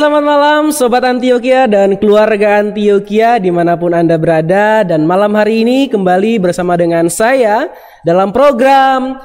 [0.00, 4.80] Selamat malam Sobat Antioquia dan keluarga Antioquia di mana pun Anda berada.
[4.80, 7.68] Dan malam hari ini kembali bersama dengan saya
[8.00, 9.20] dalam program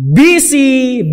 [0.00, 1.12] BCBS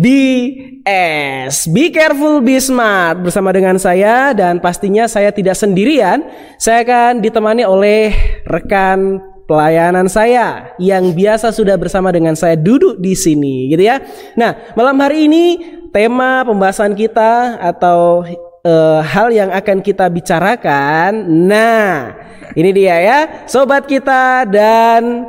[1.68, 3.20] Be Careful Be Smart.
[3.20, 6.24] Bersama dengan saya dan pastinya saya tidak sendirian.
[6.56, 8.16] Saya akan ditemani oleh
[8.48, 14.00] rekan pelayanan saya yang biasa sudah bersama dengan saya duduk di sini gitu ya.
[14.40, 15.60] Nah, malam hari ini
[15.92, 18.24] tema pembahasan kita atau
[18.66, 21.26] uh, hal yang akan kita bicarakan.
[21.26, 22.14] Nah,
[22.54, 25.26] ini dia ya, sobat kita dan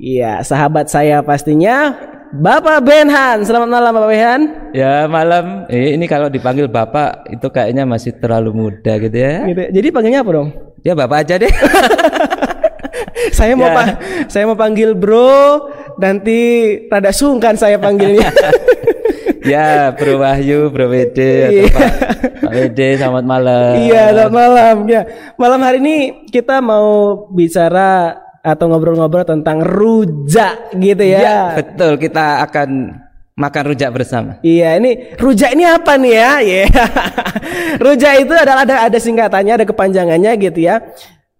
[0.00, 1.94] ya sahabat saya pastinya
[2.30, 3.42] Bapak Benhan.
[3.42, 4.40] Selamat malam Bapak Benhan.
[4.72, 5.66] Ya malam.
[5.68, 9.44] Eh, ini kalau dipanggil Bapak itu kayaknya masih terlalu muda gitu ya.
[9.50, 9.62] Gitu.
[9.74, 10.48] Jadi panggilnya apa dong?
[10.86, 11.52] Ya Bapak aja deh.
[13.36, 13.98] saya mau ya.
[14.30, 15.68] saya mau panggil Bro,
[15.98, 16.38] nanti
[16.86, 18.30] rada sungkan saya panggilnya.
[19.44, 21.72] ya, Bro Wahyu, Bro Wede atau iya.
[21.72, 21.90] Pak,
[22.44, 23.72] Pak Wede, selamat malam.
[23.80, 24.74] Iya, selamat malam.
[24.88, 25.02] Ya,
[25.36, 25.96] malam hari ini
[26.28, 31.20] kita mau bicara atau ngobrol-ngobrol tentang rujak gitu ya.
[31.20, 32.00] ya betul.
[32.00, 32.68] Kita akan
[33.40, 34.36] makan rujak bersama.
[34.44, 36.30] Iya, ini rujak ini apa nih ya?
[36.44, 36.68] Yeah.
[37.84, 40.84] rujak itu adalah ada ada singkatannya, ada kepanjangannya gitu ya.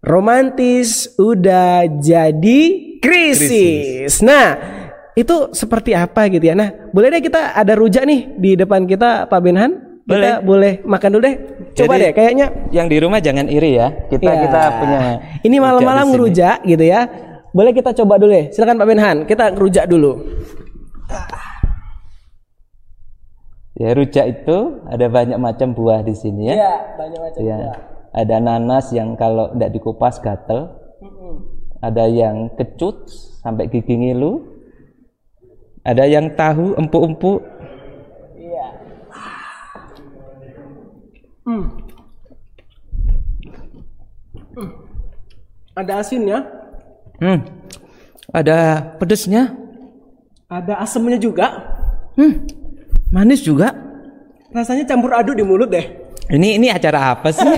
[0.00, 2.61] Romantis udah jadi
[3.05, 3.49] krisis.
[3.53, 4.14] krisis.
[4.25, 4.80] Nah,
[5.19, 6.55] itu seperti apa gitu ya.
[6.55, 9.71] Nah, boleh deh kita ada rujak nih di depan kita Pak Benhan.
[10.11, 11.37] Kita boleh, boleh makan dulu deh.
[11.79, 13.95] Coba Jadi, deh kayaknya yang di rumah jangan iri ya.
[14.11, 14.41] Kita ya.
[14.43, 14.99] kita punya
[15.47, 17.07] Ini malam-malam ngerujak gitu ya.
[17.55, 18.47] Boleh kita coba dulu deh.
[18.51, 20.12] Silakan Pak Benhan, kita ngerujak dulu.
[23.81, 24.56] Ya rujak itu
[24.93, 26.55] ada banyak macam buah di sini ya.
[26.59, 27.56] Iya, banyak macam ya.
[27.56, 27.77] buah.
[28.11, 30.75] Ada nanas yang kalau tidak dikupas gatel.
[31.81, 33.09] Ada yang kecut
[33.41, 34.50] sampai gigi ngilu.
[35.81, 37.41] Ada yang tahu empuk-empuk.
[38.37, 38.67] Iya.
[41.49, 41.65] Hmm.
[44.56, 44.71] Hmm.
[45.73, 46.44] Ada asinnya.
[47.17, 47.41] Hmm.
[48.31, 48.56] Ada
[49.00, 49.56] pedesnya.
[50.53, 51.49] Ada asamnya juga.
[52.21, 52.44] Hmm.
[53.09, 53.73] Manis juga.
[54.53, 55.87] Rasanya campur aduk di mulut deh.
[56.31, 57.43] Ini ini acara apa sih?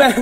[0.00, 0.12] nah,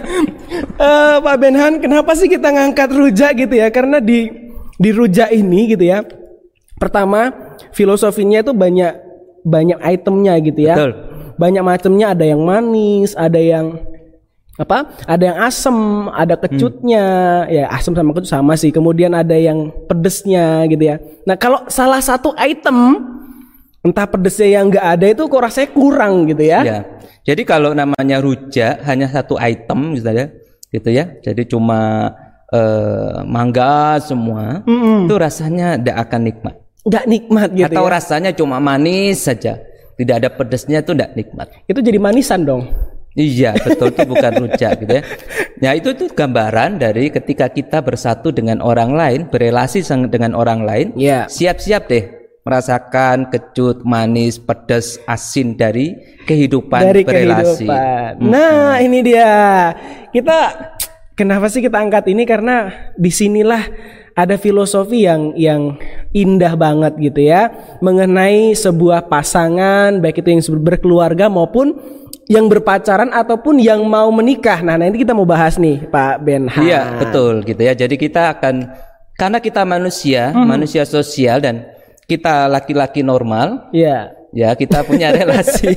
[0.79, 3.73] uh, Pak Benhan, kenapa sih kita ngangkat rujak gitu ya?
[3.75, 4.42] Karena di
[4.82, 6.02] di rujak ini gitu ya.
[6.75, 7.31] Pertama,
[7.70, 8.93] filosofinya itu banyak
[9.46, 10.75] banyak itemnya gitu ya.
[10.75, 10.93] Betul.
[11.38, 13.79] Banyak macamnya, ada yang manis, ada yang
[14.58, 14.90] apa?
[15.06, 15.79] Ada yang asem,
[16.11, 17.06] ada kecutnya.
[17.46, 17.55] Hmm.
[17.55, 18.75] Ya, asem sama kecut sama sih.
[18.75, 20.99] Kemudian ada yang pedesnya gitu ya.
[21.23, 22.99] Nah, kalau salah satu item
[23.82, 26.61] entah pedesnya yang nggak ada itu kok rasanya kurang gitu ya.
[26.62, 26.81] ya.
[27.23, 30.26] Jadi kalau namanya rujak hanya satu item gitu ya.
[30.70, 31.05] Gitu ya.
[31.23, 32.11] Jadi cuma
[32.52, 34.99] uh, mangga semua, mm -hmm.
[35.08, 36.54] itu rasanya tidak akan nikmat.
[36.82, 37.90] Tidak nikmat gitu Atau ya?
[37.94, 39.58] rasanya cuma manis saja,
[39.96, 41.49] tidak ada pedasnya itu tidak nikmat.
[41.66, 42.69] Itu jadi manisan dong.
[43.12, 45.02] Iya betul itu bukan rujak gitu ya.
[45.60, 50.87] Ya itu itu gambaran dari ketika kita bersatu dengan orang lain, berelasi dengan orang lain.
[50.96, 51.28] Yeah.
[51.28, 55.94] Siap-siap deh merasakan kecut, manis, pedas, asin dari
[56.26, 57.66] kehidupan dari berelasi.
[57.70, 58.10] Kehidupan.
[58.26, 58.87] Nah hmm.
[58.90, 59.31] ini dia
[60.10, 60.38] kita
[61.23, 62.27] Kenapa sih kita angkat ini?
[62.27, 63.71] Karena di sinilah
[64.19, 65.79] ada filosofi yang yang
[66.11, 67.49] indah banget gitu ya
[67.79, 71.79] mengenai sebuah pasangan baik itu yang berkeluarga maupun
[72.27, 74.67] yang berpacaran ataupun yang mau menikah.
[74.67, 76.50] Nah, nanti kita mau bahas nih, Pak Ben.
[76.59, 77.75] Iya, betul gitu ya.
[77.79, 78.67] Jadi kita akan
[79.14, 80.43] karena kita manusia, hmm.
[80.43, 81.71] manusia sosial dan
[82.11, 83.71] kita laki-laki normal.
[83.71, 84.22] Iya.
[84.33, 85.77] Ya, kita punya relasi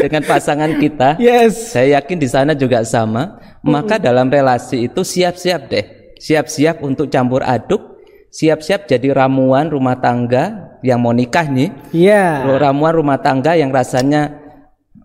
[0.00, 1.20] dengan pasangan kita.
[1.20, 1.76] Yes.
[1.76, 5.84] Saya yakin di sana juga sama maka dalam relasi itu siap-siap deh.
[6.20, 11.72] Siap-siap untuk campur aduk, siap-siap jadi ramuan rumah tangga yang mau nikah nih.
[11.90, 12.44] Iya.
[12.44, 12.56] Yeah.
[12.60, 14.36] Ramuan rumah tangga yang rasanya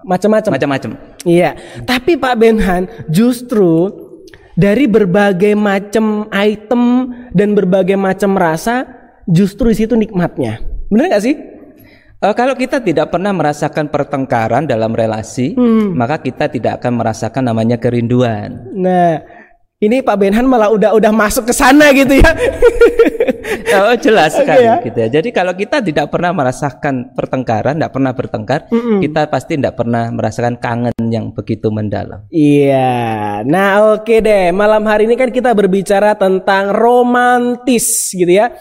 [0.04, 0.52] macam-macam.
[0.56, 0.92] Macam-macam.
[1.24, 1.56] Iya.
[1.84, 3.92] Tapi Pak Benhan justru
[4.60, 8.88] dari berbagai macam item dan berbagai macam rasa
[9.28, 10.60] justru di situ nikmatnya.
[10.92, 11.36] Benar nggak sih?
[12.20, 15.96] Uh, kalau kita tidak pernah merasakan pertengkaran dalam relasi, hmm.
[15.96, 18.60] maka kita tidak akan merasakan namanya kerinduan.
[18.76, 19.24] Nah,
[19.80, 22.32] ini Pak Benhan malah udah udah masuk ke sana gitu ya.
[23.88, 24.84] oh, jelas sekali okay, ya?
[24.84, 25.08] gitu ya.
[25.16, 29.00] Jadi kalau kita tidak pernah merasakan pertengkaran, tidak pernah bertengkar, mm -mm.
[29.00, 32.28] kita pasti tidak pernah merasakan kangen yang begitu mendalam.
[32.36, 33.48] Iya.
[33.48, 34.52] Nah, oke okay deh.
[34.52, 38.52] Malam hari ini kan kita berbicara tentang romantis gitu ya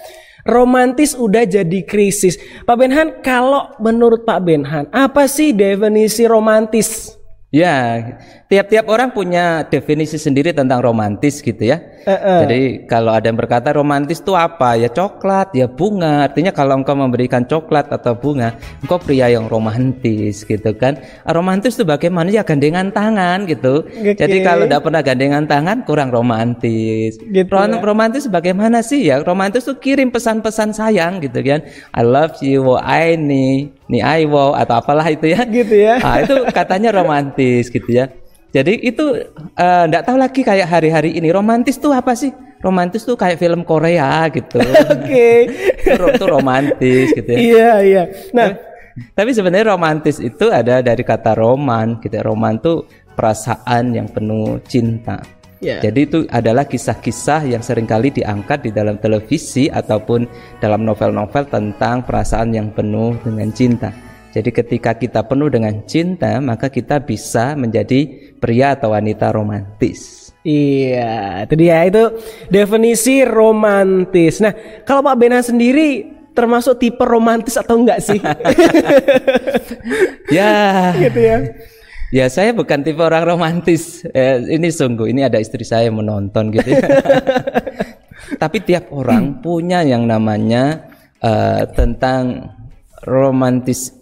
[0.49, 2.40] romantis udah jadi krisis.
[2.64, 7.12] Pak Benhan, kalau menurut Pak Benhan, apa sih definisi romantis?
[7.52, 8.00] Ya,
[8.49, 11.85] tiap-tiap orang punya definisi sendiri tentang romantis gitu ya.
[12.09, 12.40] Uh, uh.
[12.49, 14.81] Jadi kalau ada yang berkata romantis itu apa?
[14.81, 16.25] Ya coklat, ya bunga.
[16.25, 20.97] Artinya kalau engkau memberikan coklat atau bunga, engkau pria yang romantis gitu kan.
[21.28, 22.33] Romantis itu bagaimana?
[22.33, 23.85] Ya gandengan tangan gitu.
[23.85, 24.17] Okay.
[24.17, 27.21] Jadi kalau tidak pernah gandengan tangan kurang romantis.
[27.21, 27.76] Gitu ya.
[27.85, 29.21] Romantis bagaimana sih ya?
[29.21, 31.61] Romantis itu kirim pesan-pesan sayang gitu kan.
[31.93, 35.45] I love you, I need nih aiwo atau apalah itu ya.
[35.45, 36.00] Gitu ya.
[36.00, 38.09] Nah, itu katanya romantis gitu ya.
[38.49, 39.05] Jadi itu
[39.57, 42.33] enggak uh, tahu lagi kayak hari-hari ini romantis tuh apa sih?
[42.59, 44.59] Romantis tuh kayak film Korea gitu.
[44.62, 45.05] Oke.
[45.05, 45.37] okay.
[45.85, 47.38] itu, itu romantis gitu ya.
[47.38, 48.02] Iya, iya.
[48.35, 48.57] Nah,
[49.14, 52.19] tapi sebenarnya romantis itu ada dari kata roman gitu.
[52.19, 52.25] Ya.
[52.25, 55.23] Roman tuh perasaan yang penuh cinta.
[55.59, 55.83] Yeah.
[55.83, 60.26] Jadi itu adalah kisah-kisah yang sering kali diangkat di dalam televisi ataupun
[60.62, 63.90] dalam novel-novel tentang perasaan yang penuh dengan cinta.
[64.38, 70.30] Jadi ketika kita penuh dengan cinta, maka kita bisa menjadi pria atau wanita romantis.
[70.47, 72.14] Iya, itu dia itu
[72.47, 74.38] definisi romantis.
[74.38, 74.54] Nah,
[74.87, 76.07] kalau Pak Bena sendiri
[76.38, 78.23] termasuk tipe romantis atau enggak sih?
[80.38, 81.38] ya, gitu ya.
[82.09, 84.07] Ya saya bukan tipe orang romantis.
[84.14, 86.78] Eh, ini sungguh ini ada istri saya yang menonton gitu.
[86.78, 86.87] Ya.
[88.42, 92.54] Tapi tiap orang punya yang namanya uh, tentang
[93.02, 93.98] romantis.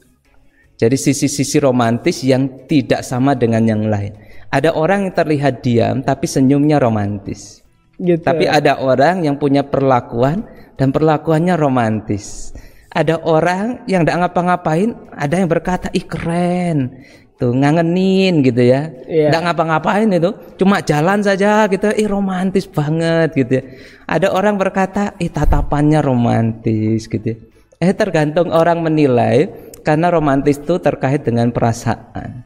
[0.77, 4.13] Jadi sisi-sisi romantis yang tidak sama dengan yang lain.
[4.53, 7.65] Ada orang yang terlihat diam tapi senyumnya romantis.
[7.97, 8.21] Gitu.
[8.21, 10.45] Tapi ada orang yang punya perlakuan
[10.77, 12.53] dan perlakuannya romantis.
[12.93, 17.05] Ada orang yang tidak ngapa-ngapain, ada yang berkata, ih keren,
[17.37, 19.29] tuh ngangenin gitu ya yeah.
[19.29, 23.63] nggak ngapa-ngapain itu cuma jalan saja gitu ih romantis banget gitu ya
[24.09, 27.39] ada orang berkata ih tatapannya romantis gitu ya.
[27.77, 29.53] eh tergantung orang menilai
[29.87, 32.43] karena romantis itu terkait dengan perasaan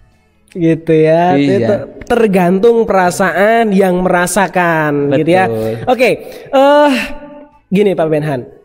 [0.52, 1.88] gitu ya iya.
[2.04, 5.18] tergantung perasaan yang merasakan Betul.
[5.24, 6.12] gitu ya oke okay.
[6.52, 6.92] uh,
[7.72, 8.60] gini Pak Benhan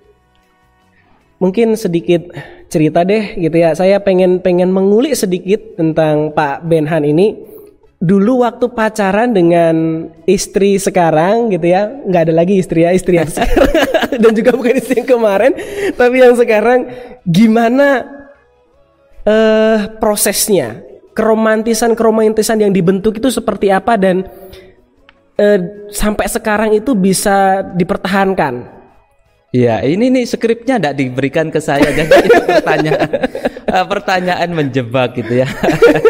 [1.39, 2.32] mungkin sedikit
[2.70, 3.72] cerita deh gitu ya.
[3.77, 7.55] Saya pengen pengen mengulik sedikit tentang Pak Benhan ini.
[7.96, 13.32] Dulu waktu pacaran dengan istri sekarang gitu ya, nggak ada lagi istri ya, istri yang
[13.34, 13.72] sekarang
[14.22, 15.55] dan juga bukan istri yang kemarin,
[15.96, 16.91] tapi yang sekarang
[17.24, 18.03] gimana
[19.25, 20.82] uh, prosesnya,
[21.17, 24.24] keromantisan keromantisan yang dibentuk itu seperti apa dan
[25.38, 25.60] uh,
[25.91, 28.75] sampai sekarang itu bisa dipertahankan
[29.55, 32.12] Iya, ini nih skripnya tidak diberikan ke saya jadi
[32.60, 33.10] pertanyaan
[33.72, 35.48] uh, pertanyaan menjebak gitu ya.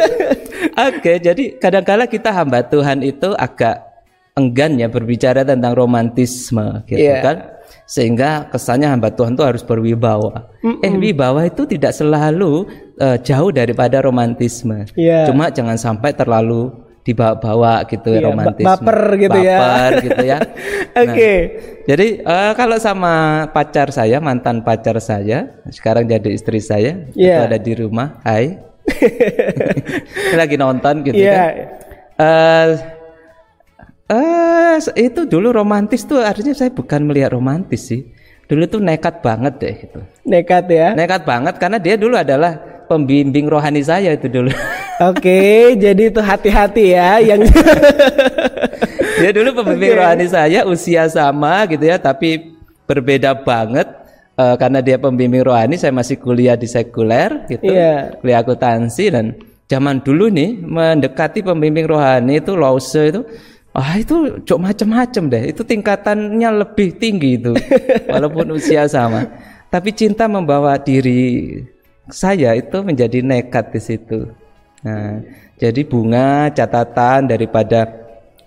[0.89, 3.86] Oke, jadi kadang-kala kita hamba Tuhan itu agak
[4.34, 7.22] enggan ya berbicara tentang romantisme gitu yeah.
[7.22, 7.38] kan.
[7.86, 10.50] Sehingga kesannya hamba Tuhan itu harus berwibawa.
[10.65, 10.86] Mm -mm.
[10.89, 12.65] Eh, wibawa itu tidak selalu
[13.00, 14.88] uh, jauh daripada romantisme.
[14.96, 15.28] Yeah.
[15.30, 20.38] Cuma jangan sampai terlalu dibawa-bawa gitu iya, romantis baper gitu baper, ya baper gitu ya
[20.42, 21.38] oke okay.
[21.38, 23.14] nah, jadi uh, kalau sama
[23.54, 27.46] pacar saya mantan pacar saya sekarang jadi istri saya yeah.
[27.46, 28.58] itu ada di rumah hai
[30.42, 31.38] lagi nonton gitu yeah.
[31.38, 31.54] kan
[32.18, 32.68] uh,
[34.10, 38.02] uh, itu dulu romantis tuh artinya saya bukan melihat romantis sih
[38.50, 43.50] dulu tuh nekat banget deh gitu nekat ya nekat banget karena dia dulu adalah pembimbing
[43.50, 44.50] rohani saya itu dulu.
[45.12, 47.44] Oke, jadi itu hati-hati ya yang
[49.20, 50.00] Dia dulu pembimbing okay.
[50.00, 52.56] rohani saya usia sama gitu ya, tapi
[52.88, 53.88] berbeda banget
[54.39, 58.15] uh, karena dia pembimbing rohani, saya masih kuliah di sekuler gitu, yeah.
[58.20, 59.36] kuliah akuntansi dan
[59.68, 63.24] zaman dulu nih mendekati pembimbing rohani itu lause itu
[63.75, 65.44] Ah itu cok macam-macam deh.
[65.51, 67.51] Itu tingkatannya lebih tinggi itu,
[68.13, 69.27] walaupun usia sama.
[69.68, 71.60] Tapi cinta membawa diri
[72.09, 74.19] saya itu menjadi nekat di situ.
[74.85, 75.25] Nah,
[75.57, 77.89] jadi bunga catatan daripada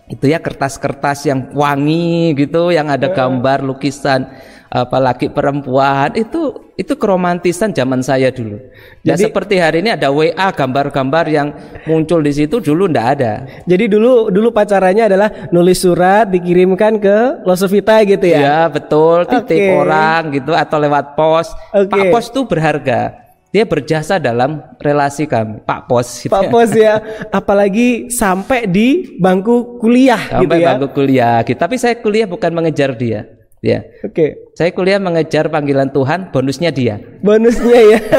[0.09, 4.25] itu ya kertas-kertas yang wangi gitu, yang ada gambar lukisan
[4.69, 8.61] apalagi perempuan itu itu keromantisan zaman saya dulu.
[9.01, 11.49] Ya Jadi, seperti hari ini ada WA gambar-gambar yang
[11.89, 13.33] muncul di situ dulu ndak ada.
[13.65, 17.17] Jadi dulu dulu pacarannya adalah nulis surat dikirimkan ke
[17.49, 18.41] Losovita gitu ya.
[18.41, 19.75] Ya, betul, titip okay.
[19.75, 21.51] orang gitu atau lewat pos.
[21.73, 21.89] Okay.
[21.89, 25.65] Pak pos tuh berharga dia berjasa dalam relasi kami.
[25.65, 26.51] Pak Pos gitu Pak ya.
[26.53, 26.95] Pos ya
[27.33, 30.67] apalagi sampai di bangku kuliah sampai gitu ya.
[30.73, 31.59] bangku kuliah gitu.
[31.59, 33.25] tapi saya kuliah bukan mengejar dia
[33.65, 33.83] ya.
[34.05, 34.13] Oke.
[34.15, 34.31] Okay.
[34.55, 37.01] saya kuliah mengejar panggilan Tuhan bonusnya dia.
[37.25, 38.01] Bonusnya ya.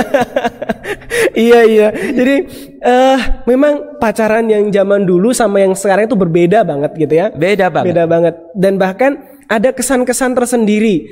[1.29, 1.87] Iya iya.
[1.93, 2.35] Jadi
[2.83, 7.31] uh, memang pacaran yang zaman dulu sama yang sekarang itu berbeda banget gitu ya.
[7.31, 7.87] Beda banget.
[7.93, 8.35] Beda banget.
[8.57, 9.11] Dan bahkan
[9.47, 11.07] ada kesan-kesan tersendiri.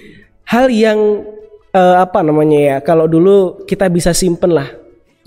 [0.48, 1.24] Hal yang
[1.78, 4.68] uh, apa namanya ya kalau dulu kita bisa simpen lah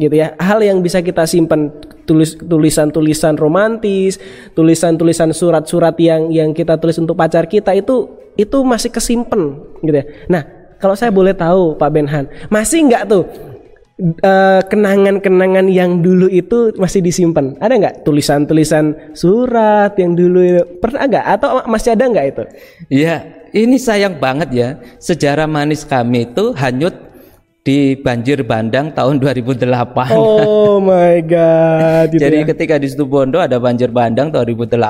[0.00, 0.35] gitu ya.
[0.40, 1.71] Hal yang bisa kita simpan
[2.09, 4.19] tulis tulisan-tulisan romantis
[4.59, 10.07] tulisan-tulisan surat-surat yang yang kita tulis untuk pacar kita itu itu masih kesimpan gitu ya.
[10.26, 10.42] Nah
[10.80, 13.25] kalau saya boleh tahu Pak Benhan masih nggak tuh
[14.00, 14.64] kenangan
[15.21, 20.62] kenangan-kenangan yang dulu itu masih disimpan ada nggak tulisan-tulisan surat yang dulu itu?
[20.80, 21.25] Pernah nggak?
[21.37, 22.42] Atau masih ada nggak itu?
[22.88, 24.69] Iya ini sayang banget ya
[25.02, 27.11] sejarah manis kami itu hanyut
[27.61, 30.16] di banjir bandang tahun 2008.
[30.16, 32.09] Oh my god.
[32.09, 32.47] Gitu Jadi ya?
[32.49, 34.80] ketika di situ Bondo ada banjir bandang tahun 2008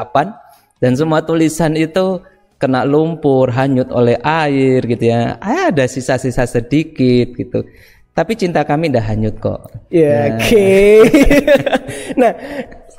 [0.79, 2.23] dan semua tulisan itu
[2.61, 5.41] kena lumpur, hanyut oleh air gitu ya.
[5.43, 7.67] Ada sisa-sisa sedikit gitu.
[8.15, 9.71] Tapi cinta kami udah hanyut kok.
[9.89, 10.37] Ya, yeah, nah.
[10.37, 10.45] oke.
[10.45, 10.95] Okay.
[12.21, 12.33] nah,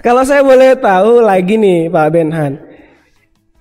[0.02, 2.71] kalau saya boleh tahu lagi nih Pak Benhan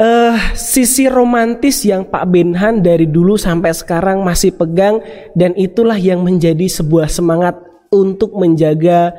[0.00, 5.04] uh, sisi romantis yang Pak Benhan dari dulu sampai sekarang masih pegang
[5.36, 7.60] dan itulah yang menjadi sebuah semangat
[7.92, 9.12] untuk menjaga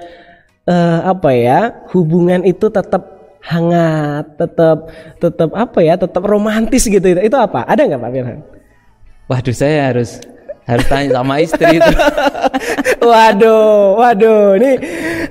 [0.66, 1.60] uh, apa ya
[1.94, 4.78] hubungan itu tetap hangat, tetap
[5.18, 7.02] tetap apa ya, tetap romantis gitu.
[7.02, 7.66] Itu apa?
[7.66, 8.40] Ada nggak Pak Benhan?
[9.26, 10.22] Waduh, saya harus
[10.66, 11.94] harus tanya sama istri itu.
[13.10, 14.58] waduh, waduh.
[14.62, 14.72] Ini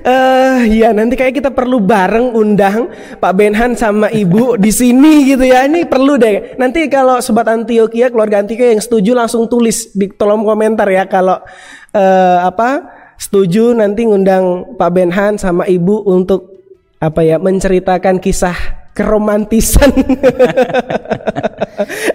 [0.03, 5.47] uh, ya nanti kayak kita perlu bareng undang Pak Benhan sama Ibu di sini gitu
[5.47, 5.65] ya.
[5.67, 6.59] Ini perlu deh.
[6.59, 11.39] Nanti kalau sobat Antioquia, keluarga Antioquia yang setuju langsung tulis di kolom komentar ya kalau
[11.95, 16.51] uh, apa setuju nanti ngundang Pak Benhan sama Ibu untuk
[17.01, 19.91] apa ya menceritakan kisah keromantisan.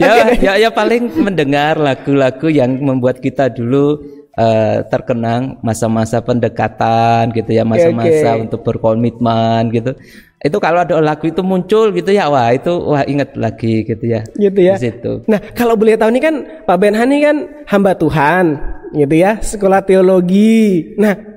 [0.00, 4.00] ya, ya, ya paling mendengar lagu-lagu yang membuat kita dulu
[4.36, 8.44] uh, terkenang masa-masa pendekatan gitu ya, masa-masa okay, okay.
[8.44, 9.92] untuk berkomitmen gitu.
[10.36, 14.22] Itu kalau ada lagu itu muncul gitu ya, wah itu wah inget lagi gitu ya.
[14.36, 14.76] Gitu ya.
[14.76, 15.24] Situ.
[15.26, 16.34] Nah, kalau boleh tahu nih kan
[16.68, 18.60] Pak Benhani kan hamba Tuhan
[18.94, 20.94] gitu ya, sekolah teologi.
[21.00, 21.35] Nah,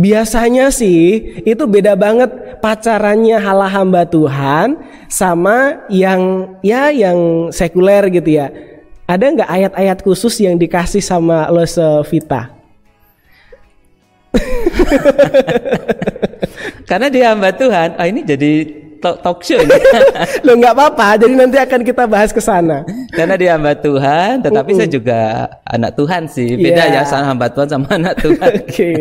[0.00, 4.80] Biasanya sih itu beda banget pacarannya hala hamba Tuhan
[5.12, 8.48] sama yang ya yang sekuler gitu ya.
[9.04, 11.68] Ada nggak ayat-ayat khusus yang dikasih sama lo
[12.08, 12.48] Vita?
[16.88, 18.52] Karena dia hamba Tuhan, oh ini jadi
[19.00, 19.76] talk, show ini.
[20.46, 22.84] Lo nggak apa-apa, jadi nanti akan kita bahas ke sana.
[23.10, 24.80] Karena dia hamba Tuhan, tetapi uh -uh.
[24.84, 25.20] saya juga
[25.66, 26.60] anak Tuhan sih.
[26.60, 27.02] Beda yeah.
[27.02, 28.52] ya sama hamba Tuhan sama anak Tuhan.
[28.60, 28.68] Oke.
[28.68, 28.98] okay.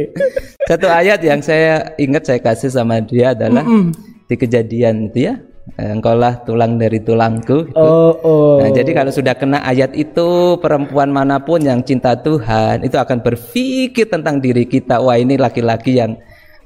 [0.66, 3.92] Satu ayat yang saya ingat saya kasih sama dia adalah -uh.
[4.26, 5.36] di kejadian itu ya.
[5.78, 7.70] Engkaulah tulang dari tulangku.
[7.70, 7.78] Gitu.
[7.78, 8.58] Oh, oh.
[8.58, 13.22] Nah, jadi kalau sudah kena ayat itu, perempuan mana pun yang cinta Tuhan itu akan
[13.22, 14.98] berpikir tentang diri kita.
[14.98, 16.18] Wah ini laki-laki yang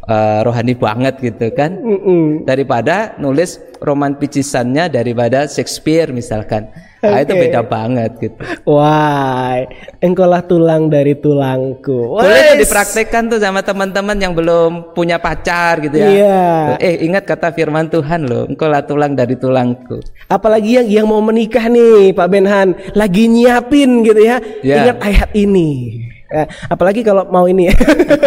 [0.08, 1.80] uh, rohani banget gitu kan.
[1.80, 2.24] Mm -mm.
[2.48, 6.72] daripada nulis romantisannya daripada Shakespeare misalkan.
[7.04, 7.12] Okay.
[7.12, 8.40] nah, itu beda banget gitu.
[8.64, 9.60] Wah
[10.00, 12.16] engkaulah tulang dari tulangku.
[12.16, 16.08] Boleh tuh dipraktekkan tuh sama teman-teman yang belum punya pacar gitu ya.
[16.08, 16.64] Yeah.
[16.80, 20.00] eh ingat kata firman Tuhan loh engkaulah tulang dari tulangku.
[20.32, 24.40] Apalagi yang yang mau menikah nih Pak Benhan lagi nyiapin gitu ya.
[24.64, 24.88] Yeah.
[24.88, 26.00] ingat ayat ini
[26.34, 27.78] Eh, apalagi kalau mau ini ya.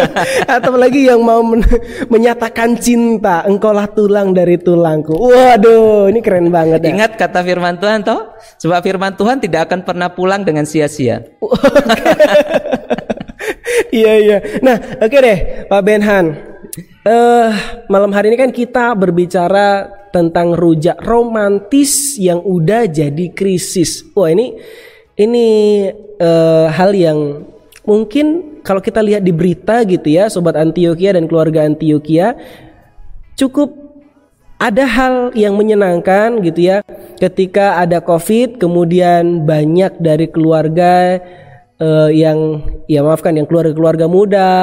[0.55, 1.59] Atau apalagi yang mau men
[2.07, 5.11] menyatakan cinta, engkaulah tulang dari tulangku.
[5.11, 6.95] Waduh, ini keren banget ya.
[6.95, 8.31] Ingat kata firman Tuhan toh?
[8.63, 11.19] Sebab firman Tuhan tidak akan pernah pulang dengan sia-sia.
[13.99, 14.37] iya iya.
[14.63, 16.25] Nah, oke okay deh, Pak Benhan.
[17.03, 17.51] Uh,
[17.91, 24.07] malam hari ini kan kita berbicara tentang rujak romantis yang udah jadi krisis.
[24.15, 24.55] Wah, ini
[25.19, 25.47] ini
[26.23, 27.19] uh, hal yang
[27.87, 32.35] mungkin kalau kita lihat di berita gitu ya sobat Antioquia dan keluarga Antioquia
[33.39, 33.87] cukup
[34.57, 36.77] ada hal yang menyenangkan gitu ya.
[37.17, 41.21] Ketika ada covid kemudian banyak dari keluarga
[41.81, 44.53] uh, yang ya maafkan yang keluarga-keluarga muda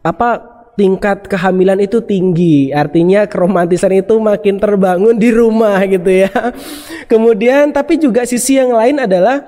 [0.00, 0.28] apa
[0.76, 2.72] tingkat kehamilan itu tinggi.
[2.72, 6.32] Artinya keromantisan itu makin terbangun di rumah gitu ya.
[7.12, 9.44] Kemudian tapi juga sisi yang lain adalah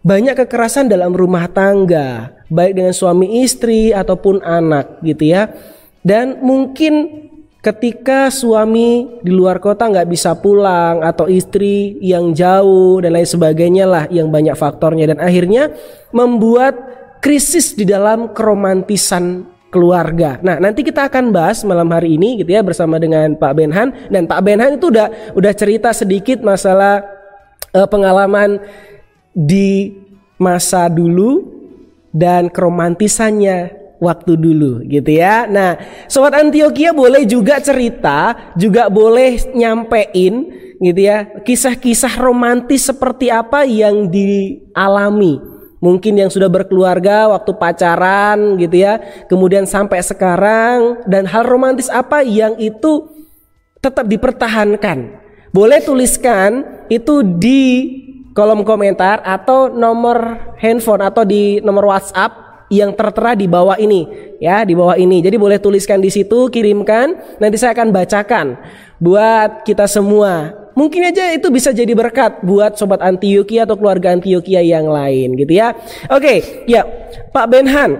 [0.00, 5.52] banyak kekerasan dalam rumah tangga, baik dengan suami istri ataupun anak gitu ya.
[6.00, 7.28] Dan mungkin
[7.60, 13.84] ketika suami di luar kota nggak bisa pulang atau istri yang jauh dan lain sebagainya
[13.84, 15.68] lah yang banyak faktornya dan akhirnya
[16.08, 16.72] membuat
[17.20, 20.40] krisis di dalam keromantisan keluarga.
[20.42, 24.26] Nah, nanti kita akan bahas malam hari ini gitu ya bersama dengan Pak Benhan dan
[24.26, 27.06] Pak Benhan itu udah udah cerita sedikit masalah
[27.76, 28.58] uh, pengalaman
[29.34, 29.94] di
[30.40, 31.44] masa dulu
[32.10, 35.44] dan keromantisannya waktu dulu gitu ya.
[35.46, 35.76] Nah,
[36.08, 40.48] sobat Antioquia boleh juga cerita, juga boleh nyampein
[40.80, 48.84] gitu ya, kisah-kisah romantis seperti apa yang dialami mungkin yang sudah berkeluarga waktu pacaran gitu
[48.84, 53.08] ya, kemudian sampai sekarang dan hal romantis apa yang itu
[53.80, 55.20] tetap dipertahankan.
[55.50, 57.64] Boleh tuliskan itu di
[58.30, 64.06] kolom komentar atau nomor handphone atau di nomor WhatsApp yang tertera di bawah ini
[64.38, 65.18] ya di bawah ini.
[65.18, 68.46] Jadi boleh tuliskan di situ kirimkan nanti saya akan bacakan
[69.02, 70.54] buat kita semua.
[70.78, 75.58] Mungkin aja itu bisa jadi berkat buat sobat Antioquia atau keluarga Antioquia yang lain gitu
[75.58, 75.74] ya.
[76.08, 76.86] Oke ya
[77.34, 77.98] Pak Benhan.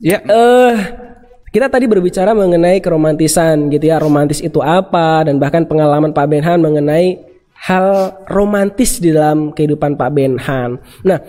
[0.00, 0.24] Ya.
[0.24, 1.04] Uh,
[1.48, 4.00] kita tadi berbicara mengenai keromantisan gitu ya.
[4.00, 5.28] Romantis itu apa?
[5.28, 7.27] Dan bahkan pengalaman Pak Benhan mengenai
[7.68, 10.80] hal romantis di dalam kehidupan Pak Benhan.
[11.04, 11.20] Nah,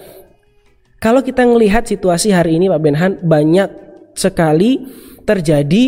[1.03, 3.67] kalau kita melihat situasi hari ini Pak Benhan banyak
[4.15, 4.87] sekali
[5.27, 5.83] terjadi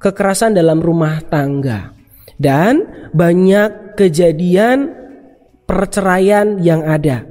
[0.00, 1.92] kekerasan dalam rumah tangga
[2.40, 4.96] dan banyak kejadian
[5.68, 7.28] perceraian yang ada.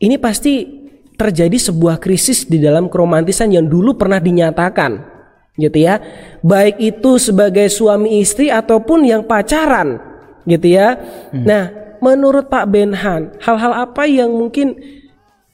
[0.00, 0.64] Ini pasti
[1.16, 5.00] terjadi sebuah krisis di dalam keromantisan yang dulu pernah dinyatakan
[5.56, 6.00] gitu ya.
[6.44, 10.09] Baik itu sebagai suami istri ataupun yang pacaran
[10.46, 10.96] gitu ya.
[11.32, 11.44] Hmm.
[11.44, 11.62] Nah,
[12.00, 14.76] menurut Pak Benhan, hal-hal apa yang mungkin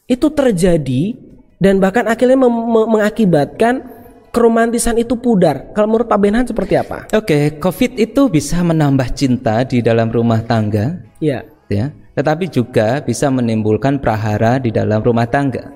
[0.07, 1.18] itu terjadi
[1.59, 2.38] dan bahkan akhirnya
[2.87, 3.83] mengakibatkan
[4.31, 5.72] keromantisan itu pudar.
[5.72, 7.09] Kalau menurut Pak Benhan seperti apa?
[7.16, 11.01] Oke, okay, COVID itu bisa menambah cinta di dalam rumah tangga.
[11.25, 11.40] Ya.
[11.72, 11.90] Ya.
[12.12, 15.72] Tetapi juga bisa menimbulkan prahara di dalam rumah tangga.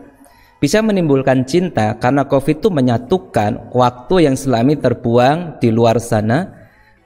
[0.61, 6.60] Bisa menimbulkan cinta karena COVID itu menyatukan waktu yang selama terbuang di luar sana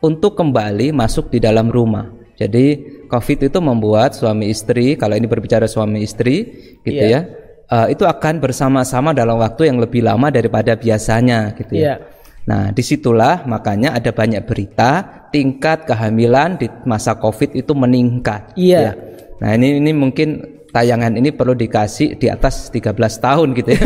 [0.05, 2.13] untuk kembali masuk di dalam rumah.
[2.37, 6.45] Jadi COVID itu membuat suami istri, kalau ini berbicara suami istri,
[6.85, 7.25] gitu yeah.
[7.25, 7.31] ya,
[7.73, 11.85] uh, itu akan bersama-sama dalam waktu yang lebih lama daripada biasanya, gitu ya.
[11.87, 11.99] Yeah.
[12.45, 18.53] Nah, di situlah makanya ada banyak berita tingkat kehamilan di masa COVID itu meningkat.
[18.59, 18.77] Iya.
[18.77, 18.83] Yeah.
[18.85, 18.93] Ya.
[19.41, 20.29] Nah, ini ini mungkin
[20.75, 23.81] tayangan ini perlu dikasih di atas 13 tahun gitu ya.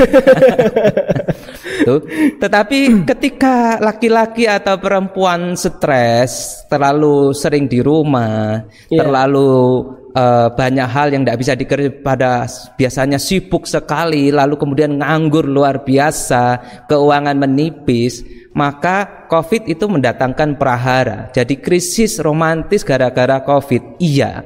[1.85, 2.01] Tuh.
[2.39, 9.03] Tetapi ketika laki-laki atau perempuan stres, terlalu sering di rumah, yeah.
[9.03, 15.47] terlalu uh, banyak hal yang tidak bisa dikerjakan pada biasanya sibuk sekali, lalu kemudian nganggur
[15.47, 16.59] luar biasa,
[16.91, 21.31] keuangan menipis, maka COVID itu mendatangkan prahara.
[21.31, 24.03] Jadi krisis romantis gara-gara COVID.
[24.03, 24.43] Iya.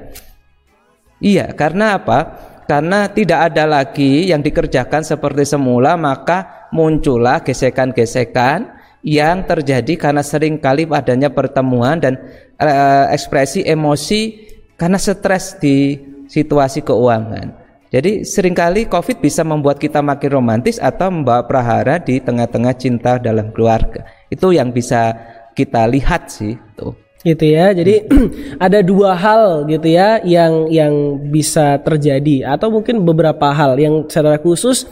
[1.22, 2.18] Iya, karena apa?
[2.66, 10.56] Karena tidak ada lagi yang dikerjakan seperti semula, maka muncullah gesekan-gesekan yang terjadi karena sering
[10.56, 12.16] kali adanya pertemuan dan
[12.56, 12.70] e,
[13.12, 17.60] ekspresi emosi karena stres di situasi keuangan.
[17.92, 23.20] Jadi sering kali COVID bisa membuat kita makin romantis atau membawa prahara di tengah-tengah cinta
[23.20, 24.08] dalam keluarga.
[24.32, 25.12] Itu yang bisa
[25.52, 27.70] kita lihat sih tuh gitu ya.
[27.76, 28.02] Jadi
[28.66, 34.40] ada dua hal gitu ya yang yang bisa terjadi atau mungkin beberapa hal yang secara
[34.40, 34.86] khusus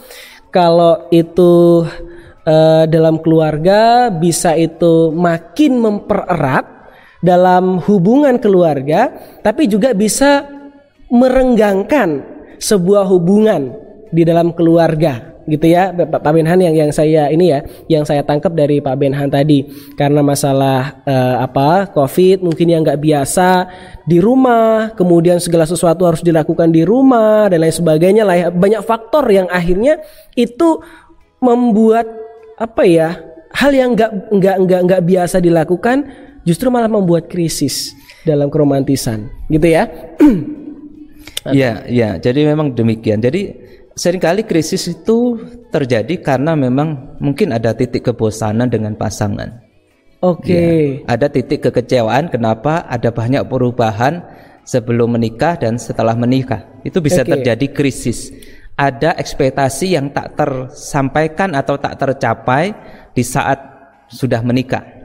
[0.51, 1.87] kalau itu
[2.45, 6.67] uh, dalam keluarga bisa itu makin mempererat
[7.23, 9.09] dalam hubungan keluarga
[9.41, 10.45] tapi juga bisa
[11.07, 12.23] merenggangkan
[12.59, 13.73] sebuah hubungan
[14.11, 18.53] di dalam keluarga gitu ya Pak Benhan yang yang saya ini ya yang saya tangkap
[18.53, 19.65] dari Pak Benhan tadi
[19.97, 23.69] karena masalah uh, apa COVID mungkin yang nggak biasa
[24.05, 28.47] di rumah kemudian segala sesuatu harus dilakukan di rumah dan lain sebagainya lah ya.
[28.49, 30.01] banyak faktor yang akhirnya
[30.37, 30.81] itu
[31.41, 32.05] membuat
[32.57, 33.17] apa ya
[33.57, 36.05] hal yang nggak nggak nggak nggak biasa dilakukan
[36.45, 37.93] justru malah membuat krisis
[38.25, 39.89] dalam keromantisan gitu ya
[41.49, 42.09] Iya, iya.
[42.21, 43.17] Jadi memang demikian.
[43.17, 43.60] Jadi
[43.95, 45.39] sering kali krisis itu
[45.71, 49.61] terjadi karena memang mungkin ada titik kebosanan dengan pasangan.
[50.21, 50.53] Oke.
[50.53, 50.81] Okay.
[51.01, 54.21] Ya, ada titik kekecewaan kenapa ada banyak perubahan
[54.61, 56.69] sebelum menikah dan setelah menikah.
[56.85, 57.41] Itu bisa okay.
[57.41, 58.29] terjadi krisis.
[58.77, 62.73] Ada ekspektasi yang tak tersampaikan atau tak tercapai
[63.13, 63.59] di saat
[64.09, 65.00] sudah menikah.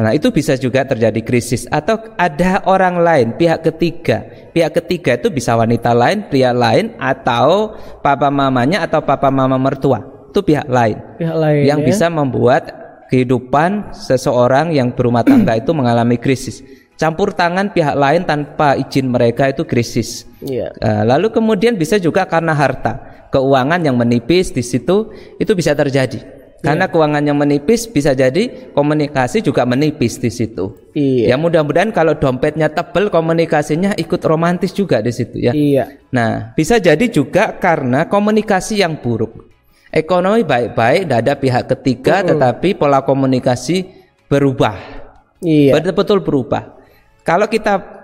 [0.00, 4.24] Nah, itu bisa juga terjadi krisis atau ada orang lain, pihak ketiga.
[4.48, 10.00] Pihak ketiga itu bisa wanita lain, pria lain atau papa mamanya atau papa mama mertua.
[10.32, 10.96] Itu pihak lain.
[11.20, 11.86] Pihak lain yang ya?
[11.92, 12.72] bisa membuat
[13.12, 16.64] kehidupan seseorang yang berumah tangga itu mengalami krisis.
[16.96, 20.24] Campur tangan pihak lain tanpa izin mereka itu krisis.
[20.40, 20.72] Yeah.
[21.04, 26.39] lalu kemudian bisa juga karena harta, keuangan yang menipis di situ itu bisa terjadi.
[26.60, 26.92] Karena yeah.
[26.92, 30.76] keuangan yang menipis bisa jadi komunikasi juga menipis di situ.
[30.92, 31.32] Iya.
[31.32, 35.56] Ya mudah-mudahan kalau dompetnya tebel komunikasinya ikut romantis juga di situ ya.
[35.56, 35.88] Iya.
[36.12, 39.48] Nah, bisa jadi juga karena komunikasi yang buruk.
[39.88, 42.28] Ekonomi baik-baik, tidak ada pihak ketiga, -uh.
[42.28, 43.88] tetapi pola komunikasi
[44.28, 44.76] berubah.
[45.40, 45.80] Iya.
[45.80, 46.76] Betul-betul berubah.
[47.24, 47.98] Kalau kita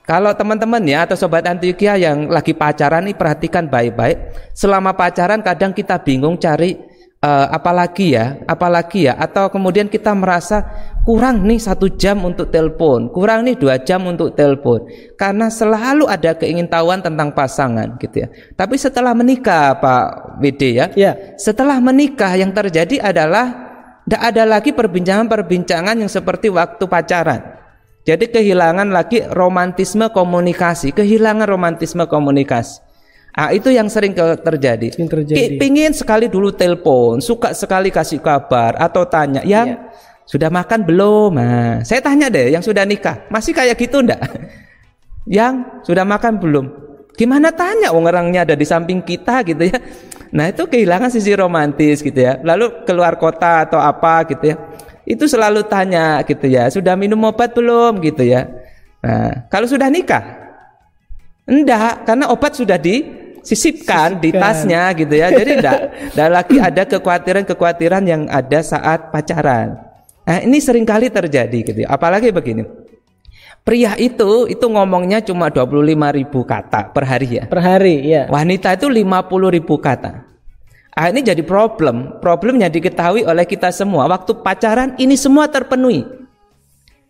[0.00, 4.34] Kalau teman-teman ya atau sobat Antioquia yang lagi pacaran nih perhatikan baik-baik.
[4.58, 6.74] Selama pacaran kadang kita bingung cari
[7.20, 10.64] uh, apalagi ya, apalagi ya, atau kemudian kita merasa
[11.04, 14.84] kurang nih satu jam untuk telepon, kurang nih dua jam untuk telepon,
[15.16, 18.28] karena selalu ada keingintahuan tentang pasangan gitu ya.
[18.56, 21.12] Tapi setelah menikah Pak WD ya, ya.
[21.36, 23.70] setelah menikah yang terjadi adalah
[24.08, 27.60] tidak ada lagi perbincangan-perbincangan yang seperti waktu pacaran.
[28.00, 32.89] Jadi kehilangan lagi romantisme komunikasi, kehilangan romantisme komunikasi.
[33.30, 34.90] Ah itu yang sering terjadi.
[34.90, 35.56] Terjadi.
[35.56, 39.76] Pingin sekali dulu telepon, suka sekali kasih kabar atau tanya, yang ya.
[40.26, 41.30] sudah makan belum?
[41.38, 44.18] Nah, saya tanya deh, yang sudah nikah masih kayak gitu ndak?
[45.40, 46.66] yang sudah makan belum?
[47.14, 47.94] Gimana tanya?
[47.94, 49.78] Wong orangnya ada di samping kita gitu ya.
[50.30, 52.38] Nah itu kehilangan sisi romantis gitu ya.
[52.42, 54.56] Lalu keluar kota atau apa gitu ya
[55.10, 58.46] itu selalu tanya gitu ya, sudah minum obat belum gitu ya.
[59.02, 60.22] Nah, kalau sudah nikah,
[61.46, 65.32] enggak, karena obat sudah disisipkan di tasnya gitu ya.
[65.32, 65.78] Jadi enggak,
[66.16, 69.80] enggak lagi ada kekhawatiran-kekhawatiran yang ada saat pacaran.
[70.24, 71.88] Nah, ini sering kali terjadi gitu ya.
[71.90, 72.62] Apalagi begini.
[73.60, 75.84] Pria itu itu ngomongnya cuma 25
[76.16, 77.44] ribu kata per hari ya.
[77.44, 78.24] Per hari ya.
[78.32, 80.24] Wanita itu 50 ribu kata.
[80.96, 82.18] Ah, ini jadi problem.
[82.24, 84.08] Problemnya diketahui oleh kita semua.
[84.08, 86.02] Waktu pacaran ini semua terpenuhi.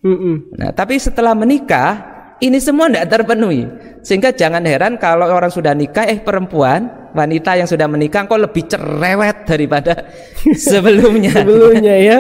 [0.01, 0.35] Mm -mm.
[0.57, 2.10] Nah, tapi setelah menikah
[2.41, 3.69] ini semua tidak terpenuhi.
[4.01, 8.65] Sehingga jangan heran kalau orang sudah nikah, eh perempuan, wanita yang sudah menikah kok lebih
[8.65, 10.09] cerewet daripada
[10.69, 11.37] sebelumnya.
[11.37, 12.19] sebelumnya ya.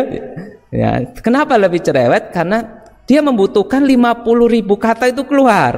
[0.68, 0.90] ya.
[1.24, 2.37] Kenapa lebih cerewet?
[2.37, 5.72] Karena dia membutuhkan 50 ribu kata itu keluar.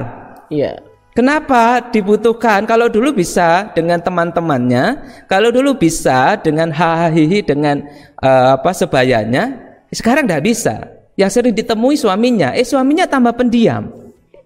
[0.51, 0.83] Iya.
[1.13, 2.65] Kenapa dibutuhkan?
[2.65, 4.85] Kalau dulu bisa dengan teman-temannya,
[5.29, 7.85] kalau dulu bisa dengan hahihi dengan
[8.17, 9.61] uh, apa sebayanya,
[9.93, 10.75] sekarang tidak bisa.
[11.13, 14.02] Yang sering ditemui suaminya, eh suaminya tambah pendiam.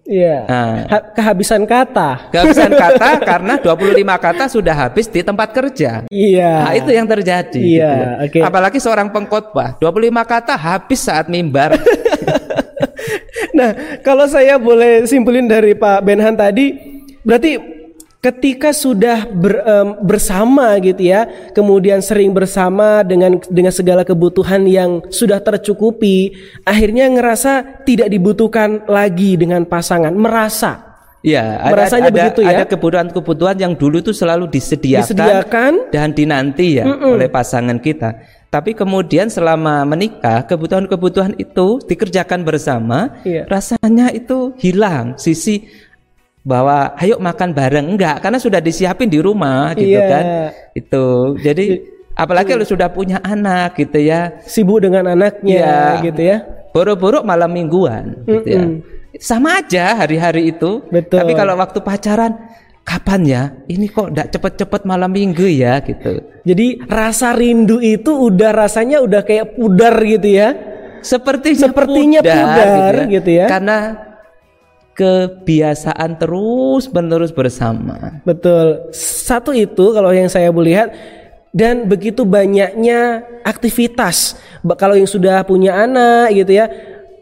[0.08, 0.48] Iya.
[0.48, 2.32] Nah, kehabisan kata.
[2.32, 6.08] Kehabisan kata karena 25 kata sudah habis di tempat kerja.
[6.08, 6.52] Iya.
[6.64, 7.60] Nah, itu yang terjadi.
[7.60, 8.40] Iya, gitu.
[8.40, 8.42] okay.
[8.42, 11.76] Apalagi seorang pengkhotbah, 25 kata habis saat mimbar.
[13.58, 16.72] nah, kalau saya boleh simpulin dari Pak Benhan tadi,
[17.20, 17.77] berarti
[18.18, 25.02] ketika sudah ber, um, bersama gitu ya, kemudian sering bersama dengan dengan segala kebutuhan yang
[25.10, 26.34] sudah tercukupi,
[26.66, 32.62] akhirnya ngerasa tidak dibutuhkan lagi dengan pasangan, merasa Ya, ada, merasanya ada, begitu ya.
[32.62, 37.14] Ada kebutuhan-kebutuhan yang dulu itu selalu disediakan, disediakan dan dinanti ya mm -mm.
[37.18, 38.22] oleh pasangan kita.
[38.48, 43.44] Tapi kemudian selama menikah kebutuhan-kebutuhan itu dikerjakan bersama, iya.
[43.44, 45.68] rasanya itu hilang sisi
[46.48, 50.08] bahwa ayo makan bareng enggak karena sudah disiapin di rumah gitu iya.
[50.08, 50.24] kan.
[50.72, 51.36] Itu.
[51.36, 51.84] Jadi
[52.16, 54.40] apalagi kalau sudah punya anak gitu ya.
[54.48, 56.40] Sibuk dengan anaknya ya, gitu ya.
[56.72, 58.72] Boro-boro malam mingguan gitu mm -mm.
[59.12, 59.20] ya.
[59.20, 60.80] Sama aja hari-hari itu.
[60.88, 61.20] Betul.
[61.20, 62.32] Tapi kalau waktu pacaran
[62.80, 63.42] kapan ya?
[63.68, 66.24] Ini kok tidak cepet-cepet malam minggu ya gitu.
[66.48, 70.56] Jadi rasa rindu itu udah rasanya udah kayak pudar gitu ya.
[71.04, 73.04] Seperti sepertinya pudar, pudar gitu, ya.
[73.20, 73.46] gitu ya.
[73.46, 74.07] Karena
[74.98, 78.18] kebiasaan terus menerus bersama.
[78.26, 78.90] Betul.
[78.98, 80.90] Satu itu kalau yang saya boleh lihat
[81.54, 84.34] dan begitu banyaknya aktivitas.
[84.74, 86.66] Kalau yang sudah punya anak gitu ya,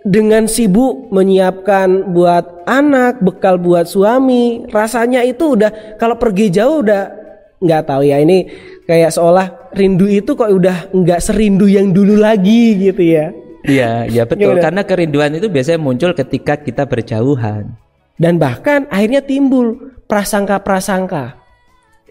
[0.06, 7.12] dengan sibuk menyiapkan buat anak, bekal buat suami, rasanya itu udah kalau pergi jauh udah
[7.56, 8.46] nggak tahu ya ini
[8.84, 13.36] kayak seolah rindu itu kok udah nggak serindu yang dulu lagi gitu ya.
[13.66, 14.54] Iya, iya betul.
[14.56, 14.62] Gimana?
[14.62, 17.74] Karena kerinduan itu biasanya muncul ketika kita berjauhan.
[18.16, 21.36] Dan bahkan akhirnya timbul prasangka-prasangka.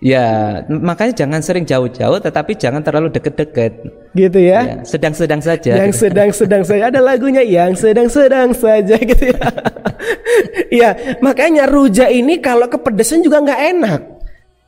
[0.03, 3.79] Ya, makanya jangan sering jauh-jauh tetapi jangan terlalu deket-deket.
[4.11, 4.59] Gitu ya.
[4.67, 5.79] ya sedang-sedang saja.
[5.79, 9.39] Yang sedang-sedang saja ada lagunya yang sedang-sedang saja gitu ya.
[10.69, 14.01] Iya, makanya rujak ini kalau kepedesan juga nggak enak.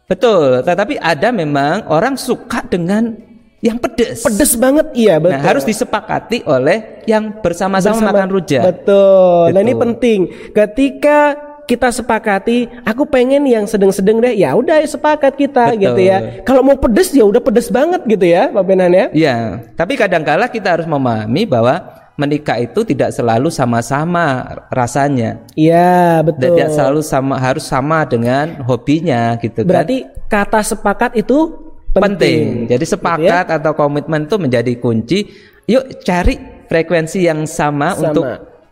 [0.08, 3.12] Betul, tetapi ada memang orang suka dengan
[3.58, 4.22] yang pedes.
[4.22, 5.34] Pedes banget, iya betul.
[5.34, 8.64] Nah, harus disepakati oleh yang bersama-sama Bersama, makan rujak.
[8.64, 9.50] Betul.
[9.50, 9.54] Gitu.
[9.54, 10.20] Nah, ini penting.
[10.54, 11.20] Ketika
[11.68, 15.84] kita sepakati aku pengen yang sedang-sedang deh ya udah sepakat kita Betul.
[15.84, 16.18] gitu ya
[16.48, 19.36] kalau mau pedes ya udah pedes banget gitu ya Pak Benan ya Iya
[19.76, 26.72] tapi kadang-kala kita harus memahami bahwa menikah itu tidak selalu sama-sama rasanya iya betul tidak
[26.72, 31.67] selalu sama harus sama dengan hobinya gitu berarti kan berarti kata sepakat itu
[32.04, 32.70] penting, penting.
[32.70, 33.58] jadi sepakat gitu ya?
[33.58, 35.20] atau komitmen itu menjadi kunci
[35.68, 38.04] yuk cari frekuensi yang sama, sama.
[38.12, 38.26] untuk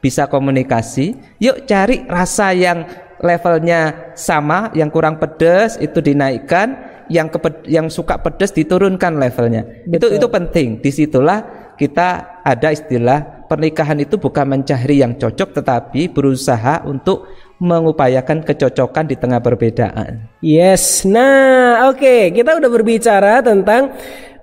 [0.04, 1.18] bisa komunikasi.
[1.42, 2.86] Yuk cari rasa yang
[3.24, 6.78] levelnya sama, yang kurang pedas itu dinaikkan,
[7.10, 9.66] yang keped yang suka pedas diturunkan levelnya.
[9.88, 9.98] Betul.
[9.98, 10.68] Itu itu penting.
[10.84, 18.44] Di situlah kita ada istilah pernikahan itu bukan mencari yang cocok, tetapi berusaha untuk mengupayakan
[18.44, 20.28] kecocokan di tengah perbedaan.
[20.44, 21.08] Yes.
[21.08, 22.22] Nah, oke, okay.
[22.36, 23.96] kita udah berbicara tentang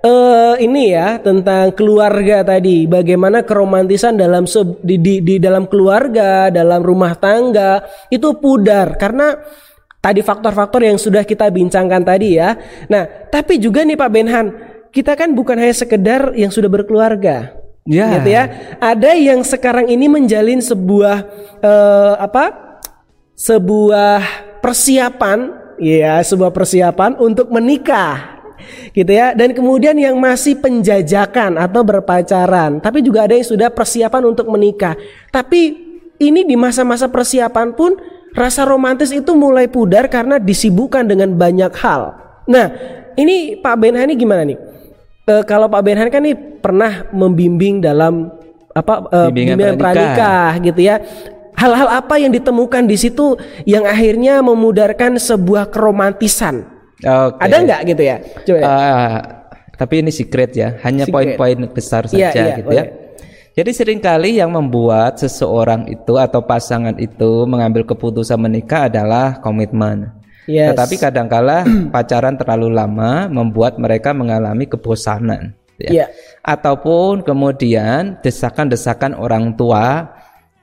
[0.03, 2.89] uh, ini ya tentang keluarga tadi.
[2.89, 4.49] Bagaimana keromantisan dalam
[4.83, 9.37] di, di, di dalam keluarga, dalam rumah tangga itu pudar karena
[10.03, 12.57] tadi faktor-faktor yang sudah kita bincangkan tadi ya.
[12.91, 14.45] Nah, tapi juga nih Pak Benhan,
[14.91, 17.55] kita kan bukan hanya sekedar yang sudah berkeluarga.
[17.87, 18.19] Ya.
[18.19, 18.43] Gitu ya.
[18.79, 21.17] Ada yang sekarang ini menjalin sebuah
[21.63, 22.62] uh, apa?
[23.33, 24.21] Sebuah
[24.61, 28.39] persiapan ya sebuah persiapan untuk menikah
[28.93, 29.35] gitu ya.
[29.35, 34.95] Dan kemudian yang masih penjajakan atau berpacaran tapi juga ada yang sudah persiapan untuk menikah.
[35.33, 35.61] Tapi
[36.21, 37.97] ini di masa-masa persiapan pun
[38.33, 42.17] rasa romantis itu mulai pudar karena disibukkan dengan banyak hal.
[42.49, 42.65] Nah
[43.19, 44.57] ini Pak Benhan ini gimana nih?
[45.23, 48.33] E, kalau Pak Benhan kan nih pernah membimbing dalam
[48.73, 50.01] apa e, bimbingan, bimbingan pranikah.
[50.17, 50.95] pranikah gitu ya
[51.63, 56.67] Hal-hal apa yang ditemukan di situ yang akhirnya memudarkan sebuah keromantisan?
[56.99, 57.39] Okay.
[57.39, 58.17] Ada nggak gitu ya?
[58.43, 58.59] Coba.
[58.59, 59.17] Uh,
[59.79, 62.83] tapi ini secret ya, hanya poin-poin besar saja yeah, gitu ya.
[63.53, 70.09] Jadi sering kali yang membuat seseorang itu atau pasangan itu mengambil keputusan menikah adalah komitmen.
[70.49, 70.73] Yes.
[70.73, 75.53] Tetapi kadangkala pacaran terlalu lama membuat mereka mengalami kebosanan.
[75.77, 76.05] Ya.
[76.05, 76.09] Yeah.
[76.41, 80.12] Ataupun kemudian desakan-desakan orang tua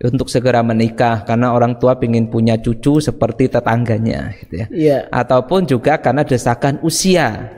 [0.01, 4.67] untuk segera menikah karena orang tua ingin punya cucu seperti tetangganya gitu ya.
[4.73, 5.03] Yeah.
[5.13, 7.53] Ataupun juga karena desakan usia.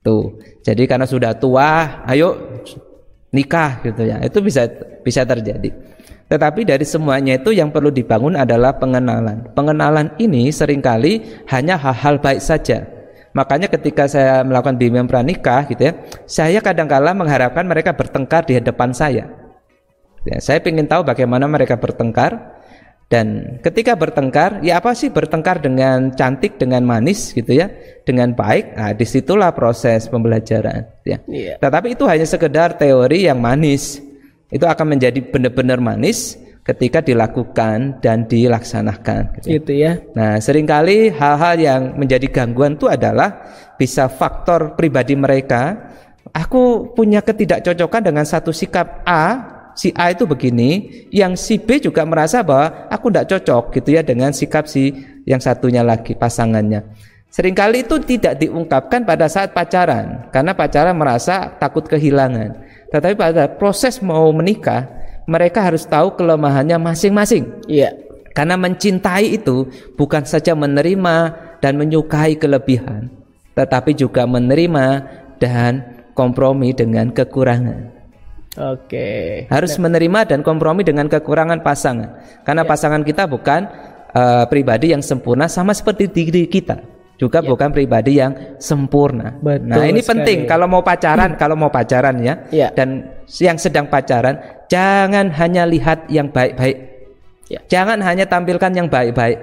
[0.00, 0.40] Tuh.
[0.64, 2.58] Jadi karena sudah tua, ayo
[3.30, 4.24] nikah gitu ya.
[4.24, 4.66] Itu bisa
[5.04, 5.68] bisa terjadi.
[6.32, 9.52] Tetapi dari semuanya itu yang perlu dibangun adalah pengenalan.
[9.52, 12.88] Pengenalan ini sering kali hanya hal-hal baik saja.
[13.36, 15.92] Makanya ketika saya melakukan bimbingan pranikah gitu ya,
[16.24, 19.41] saya kadang-kala mengharapkan mereka bertengkar di hadapan saya
[20.22, 22.62] Ya, saya ingin tahu bagaimana mereka bertengkar
[23.12, 27.68] dan ketika bertengkar, ya apa sih bertengkar dengan cantik, dengan manis gitu ya,
[28.08, 28.72] dengan baik.
[28.72, 30.88] Nah, di situlah proses pembelajaran.
[31.04, 31.20] Ya.
[31.28, 31.60] Yeah.
[31.60, 34.00] Tetapi itu hanya sekedar teori yang manis.
[34.48, 39.44] Itu akan menjadi benar-benar manis ketika dilakukan dan dilaksanakan.
[39.44, 39.60] Gitu.
[39.60, 40.00] Itu ya.
[40.16, 43.44] Nah, sering kali hal-hal yang menjadi gangguan itu adalah
[43.76, 45.92] bisa faktor pribadi mereka.
[46.32, 52.04] Aku punya ketidakcocokan dengan satu sikap A si A itu begini, yang si B juga
[52.04, 54.92] merasa bahwa aku tidak cocok gitu ya dengan sikap si
[55.24, 56.84] yang satunya lagi pasangannya.
[57.32, 62.60] Seringkali itu tidak diungkapkan pada saat pacaran karena pacaran merasa takut kehilangan.
[62.92, 64.84] Tetapi pada proses mau menikah,
[65.24, 67.48] mereka harus tahu kelemahannya masing-masing.
[67.64, 67.96] Iya.
[68.36, 71.16] Karena mencintai itu bukan saja menerima
[71.60, 73.12] dan menyukai kelebihan,
[73.52, 75.04] tetapi juga menerima
[75.36, 78.01] dan kompromi dengan kekurangan.
[78.52, 79.08] Oke.
[79.48, 82.20] Harus menerima dan kompromi dengan kekurangan pasangan.
[82.44, 82.68] Karena ya.
[82.68, 83.64] pasangan kita bukan
[84.12, 86.84] uh, pribadi yang sempurna sama seperti diri kita.
[87.16, 87.48] Juga ya.
[87.48, 89.40] bukan pribadi yang sempurna.
[89.40, 90.10] Betul nah, ini sekali.
[90.20, 92.68] penting kalau mau pacaran, kalau mau pacaran ya, ya.
[92.74, 93.08] Dan
[93.40, 94.36] yang sedang pacaran
[94.68, 96.76] jangan hanya lihat yang baik-baik.
[97.48, 97.60] Ya.
[97.68, 99.38] Jangan hanya tampilkan yang baik-baik.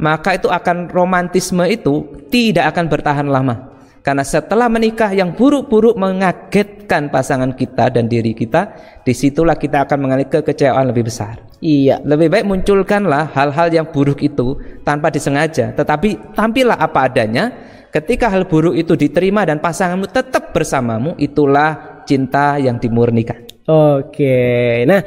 [0.00, 3.69] Maka itu akan romantisme itu tidak akan bertahan lama.
[4.00, 8.72] Karena setelah menikah yang buruk-buruk mengagetkan pasangan kita dan diri kita,
[9.04, 11.36] di situlah kita akan mengalami kekecewaan lebih besar.
[11.60, 12.00] Iya.
[12.00, 14.56] Lebih baik munculkanlah hal-hal yang buruk itu
[14.88, 17.44] tanpa disengaja, tetapi tampillah apa adanya.
[17.90, 23.50] Ketika hal buruk itu diterima dan pasanganmu tetap bersamamu, itulah cinta yang dimurnikan.
[23.66, 24.86] Oke.
[24.86, 25.02] Nah,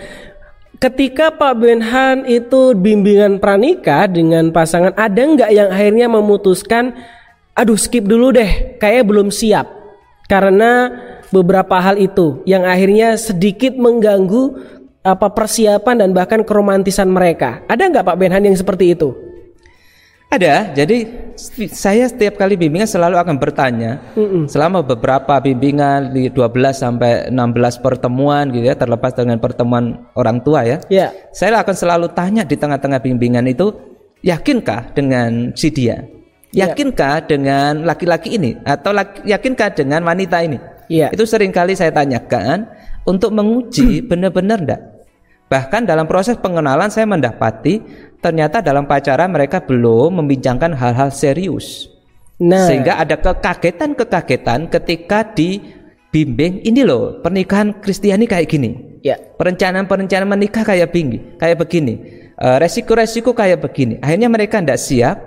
[0.77, 6.91] ketika Pak Benhan itu bimbingan pranikah dengan pasangan, ada nggak yang akhirnya memutuskan
[7.53, 9.67] aduh skip dulu deh, kayaknya belum siap.
[10.29, 10.89] Karena
[11.29, 14.53] beberapa hal itu yang akhirnya sedikit mengganggu
[15.03, 17.65] apa persiapan dan bahkan keromantisan mereka.
[17.67, 19.11] Ada nggak Pak Benhan yang seperti itu?
[20.33, 20.73] Ada.
[20.73, 21.05] Jadi
[21.69, 24.43] saya setiap kali bimbingan selalu akan bertanya mm -mm.
[24.49, 30.65] selama beberapa bimbingan di 12 sampai 16 pertemuan gitu ya terlepas dengan pertemuan orang tua
[30.65, 30.81] ya.
[30.89, 31.13] Yeah.
[31.37, 33.77] Saya akan selalu tanya di tengah-tengah bimbingan itu
[34.25, 36.01] yakinkah dengan si dia?
[36.53, 36.69] Ya.
[36.69, 40.61] Yakinkah dengan laki-laki ini atau laki, yakinkah dengan wanita ini?
[40.85, 41.09] Ya.
[41.09, 42.69] Itu sering kali saya tanyakan
[43.09, 44.81] untuk menguji benar-benar enggak.
[45.49, 47.81] Bahkan dalam proses pengenalan saya mendapati
[48.21, 51.89] ternyata dalam pacaran mereka belum membincangkan hal-hal serius.
[52.37, 52.69] Nah.
[52.69, 59.01] Sehingga ada kekagetan-kekagetan ketika dibimbing ini loh pernikahan Kristiani kayak gini.
[59.01, 59.17] Ya.
[59.17, 61.93] Perencanaan-perencanaan menikah kayak begini, kayak begini.
[62.33, 63.97] Eh, resiko-resiko kayak begini.
[64.01, 65.17] Akhirnya mereka tidak siap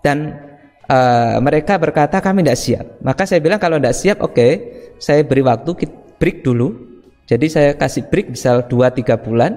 [0.00, 0.43] dan
[0.88, 2.86] uh, mereka berkata kami tidak siap.
[3.00, 4.52] Maka saya bilang kalau tidak siap, oke, okay,
[5.00, 5.74] saya beri waktu
[6.16, 6.96] break dulu.
[7.24, 9.56] Jadi saya kasih break misal 2-3 bulan,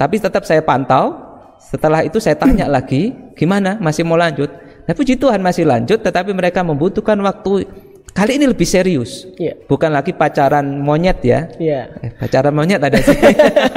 [0.00, 1.26] tapi tetap saya pantau
[1.56, 3.80] Setelah itu saya tanya lagi, gimana?
[3.80, 4.46] Masih mau lanjut?
[4.86, 7.66] Nah, puji Tuhan masih lanjut, tetapi mereka membutuhkan waktu
[8.16, 9.28] kali ini lebih serius.
[9.36, 9.60] Yeah.
[9.68, 11.52] Bukan lagi pacaran monyet ya.
[11.60, 11.92] Yeah.
[12.00, 13.12] Eh, pacaran monyet ada sih.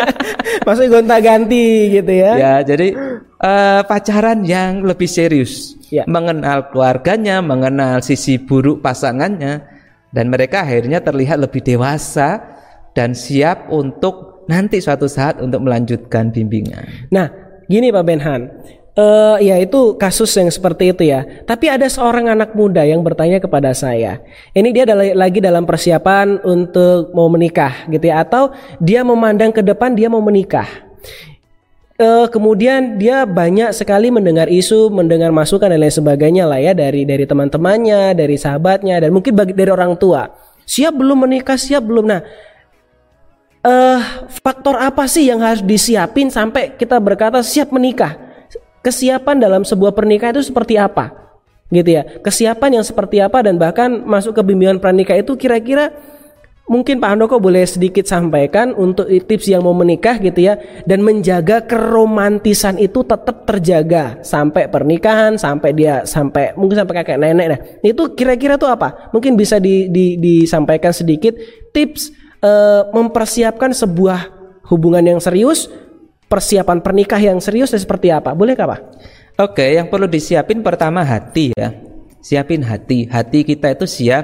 [0.65, 2.31] Maksudnya gonta-ganti gitu ya.
[2.39, 2.95] Ya, jadi
[3.43, 5.75] uh, pacaran yang lebih serius.
[5.91, 6.07] Yeah.
[6.07, 9.59] Mengenal keluarganya, mengenal sisi buruk pasangannya
[10.15, 12.39] dan mereka akhirnya terlihat lebih dewasa
[12.95, 17.11] dan siap untuk nanti suatu saat untuk melanjutkan bimbingan.
[17.13, 17.29] Nah,
[17.69, 18.41] gini Pak Benhan,
[18.99, 21.23] uh, ya itu kasus yang seperti itu ya.
[21.47, 24.19] Tapi ada seorang anak muda yang bertanya kepada saya.
[24.51, 24.83] Ini dia
[25.15, 28.51] lagi dalam persiapan untuk mau menikah gitu ya atau
[28.83, 30.67] dia memandang ke depan dia mau menikah.
[31.99, 37.03] Uh, kemudian dia banyak sekali mendengar isu, mendengar masukan dan lain sebagainya lah ya dari
[37.03, 40.31] dari teman-temannya, dari sahabatnya dan mungkin bagi dari orang tua.
[40.63, 42.07] Siap belum menikah, siap belum.
[42.07, 42.23] Nah,
[43.67, 43.99] uh,
[44.31, 48.28] faktor apa sih yang harus disiapin sampai kita berkata siap menikah?
[48.81, 51.11] Kesiapan dalam sebuah pernikahan itu seperti apa?
[51.69, 52.03] Gitu ya.
[52.23, 55.93] Kesiapan yang seperti apa dan bahkan masuk ke bimbingan pranikah itu kira-kira
[56.65, 60.57] mungkin Pak Handoko boleh sedikit sampaikan untuk tips yang mau menikah gitu ya.
[60.89, 67.47] Dan menjaga keromantisan itu tetap terjaga sampai pernikahan sampai dia sampai mungkin sampai kakek nenek
[67.53, 69.13] nah itu kira-kira tuh apa?
[69.13, 71.37] Mungkin bisa di, di, disampaikan sedikit
[71.69, 72.09] tips
[72.41, 75.69] uh, mempersiapkan sebuah hubungan yang serius
[76.29, 78.37] persiapan pernikah yang serius seperti apa?
[78.37, 78.79] Boleh Pak?
[79.41, 81.73] Oke, yang perlu disiapin pertama hati ya.
[82.21, 83.09] Siapin hati.
[83.09, 84.23] Hati kita itu siap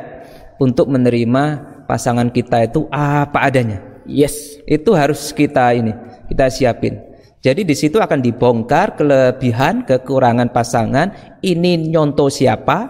[0.61, 1.43] untuk menerima
[1.89, 3.81] pasangan kita itu apa adanya.
[4.05, 4.61] Yes.
[4.69, 5.91] Itu harus kita ini,
[6.29, 7.01] kita siapin.
[7.41, 12.89] Jadi di situ akan dibongkar kelebihan, kekurangan pasangan, ini nyontoh siapa,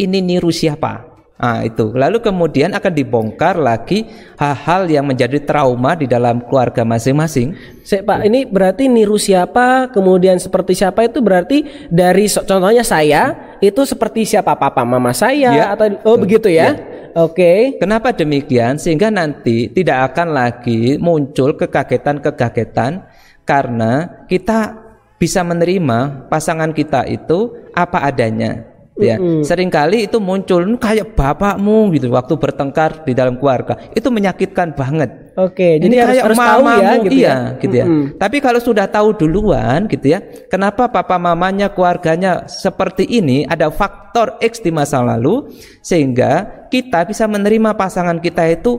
[0.00, 1.09] ini niru siapa.
[1.40, 1.88] Nah, itu.
[1.96, 4.04] Lalu kemudian akan dibongkar lagi
[4.36, 7.56] hal-hal yang menjadi trauma di dalam keluarga masing-masing.
[7.80, 13.88] Saya Pak, ini berarti niru siapa, kemudian seperti siapa itu berarti dari contohnya saya itu
[13.88, 16.76] seperti siapa papa mama saya ya, atau oh begitu ya.
[16.76, 17.00] ya.
[17.16, 17.34] Oke.
[17.34, 17.58] Okay.
[17.80, 18.76] Kenapa demikian?
[18.76, 23.02] Sehingga nanti tidak akan lagi muncul kekagetan-kekagetan
[23.48, 24.76] karena kita
[25.18, 28.69] bisa menerima pasangan kita itu apa adanya
[29.00, 29.42] ya mm-hmm.
[29.42, 35.34] sering kali itu muncul kayak bapakmu gitu waktu bertengkar di dalam keluarga itu menyakitkan banget
[35.34, 38.06] oke okay, jadi harus, kayak harus tahu ya gitu iya, ya gitu ya mm-hmm.
[38.20, 44.40] tapi kalau sudah tahu duluan gitu ya kenapa papa mamanya keluarganya seperti ini ada faktor
[44.40, 45.48] X di masa lalu
[45.80, 48.78] sehingga kita bisa menerima pasangan kita itu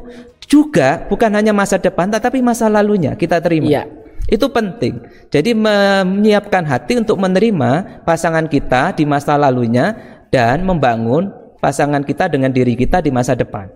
[0.52, 4.01] juga bukan hanya masa depan tetapi masa lalunya kita terima yeah.
[4.30, 5.02] Itu penting.
[5.34, 9.98] Jadi menyiapkan hati untuk menerima pasangan kita di masa lalunya
[10.30, 13.70] dan membangun pasangan kita dengan diri kita di masa depan.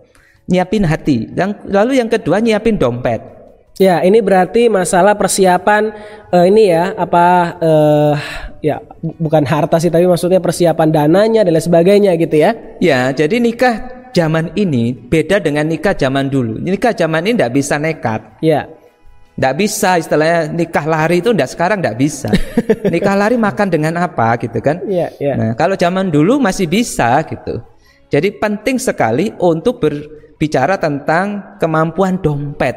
[0.50, 1.30] Nyiapin hati.
[1.34, 3.36] Yang lalu yang kedua nyiapin dompet.
[3.76, 5.92] Ya, ini berarti masalah persiapan
[6.32, 8.16] uh, ini ya, apa uh,
[8.64, 12.56] ya bukan harta sih tapi maksudnya persiapan dananya dan lain sebagainya gitu ya.
[12.80, 16.56] Ya, jadi nikah zaman ini beda dengan nikah zaman dulu.
[16.64, 18.40] Nikah zaman ini tidak bisa nekat.
[18.40, 18.72] Ya.
[19.36, 22.32] Tidak bisa istilahnya nikah lari itu tidak sekarang tidak bisa.
[22.94, 24.80] nikah lari makan dengan apa gitu kan?
[24.88, 25.36] Yeah, yeah.
[25.36, 27.60] Nah kalau zaman dulu masih bisa gitu.
[28.08, 32.76] Jadi penting sekali untuk berbicara tentang kemampuan dompet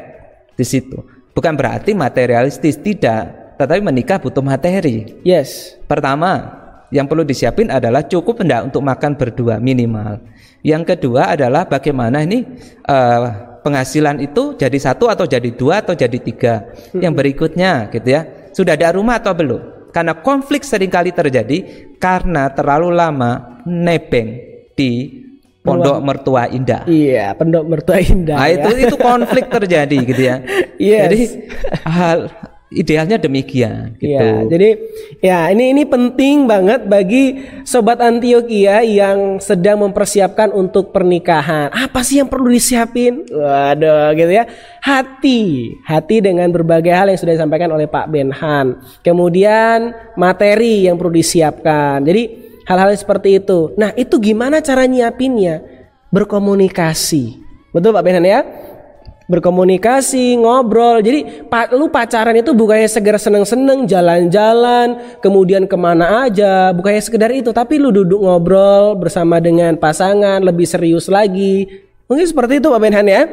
[0.59, 0.99] di situ.
[1.31, 5.23] Bukan berarti materialistis tidak, tetapi menikah butuh materi.
[5.23, 5.79] Yes.
[5.87, 6.59] Pertama,
[6.91, 10.19] yang perlu disiapin adalah cukup tidak untuk makan berdua minimal.
[10.65, 12.43] Yang kedua adalah bagaimana ini
[12.83, 16.73] uh, penghasilan itu jadi satu atau jadi dua atau jadi tiga.
[16.95, 18.21] Yang berikutnya gitu ya,
[18.55, 19.61] sudah ada rumah atau belum?
[19.89, 24.37] Karena konflik sering kali terjadi karena terlalu lama nebeng
[24.77, 25.25] di
[25.59, 26.85] pondok mertua indah.
[26.87, 28.37] Iya, pondok mertua indah.
[28.37, 28.55] Nah, ya.
[28.57, 30.35] itu itu konflik terjadi gitu ya.
[30.79, 31.01] Yes.
[31.11, 31.21] Jadi
[31.83, 32.31] hal
[32.69, 34.13] idealnya demikian gitu.
[34.13, 34.69] Ya, jadi
[35.25, 41.73] ya ini ini penting banget bagi sobat Antioquia yang sedang mempersiapkan untuk pernikahan.
[41.73, 43.25] Apa sih yang perlu disiapin?
[43.25, 44.45] Waduh, gitu ya.
[44.85, 48.77] Hati, hati dengan berbagai hal yang sudah disampaikan oleh Pak Benhan.
[49.01, 52.05] Kemudian materi yang perlu disiapkan.
[52.05, 53.73] Jadi hal-hal seperti itu.
[53.81, 55.65] Nah, itu gimana cara nyiapinnya?
[56.13, 57.41] Berkomunikasi.
[57.69, 58.41] Betul Pak Benhan ya?
[59.29, 60.99] Berkomunikasi, ngobrol.
[61.05, 61.45] Jadi
[61.77, 67.77] lu pacaran itu bukannya segar seneng-seneng jalan-jalan, kemudian ke mana aja, bukannya sekedar itu, tapi
[67.77, 71.69] lu duduk ngobrol bersama dengan pasangan lebih serius lagi.
[72.09, 73.23] Mungkin seperti itu Pak Benhan ya.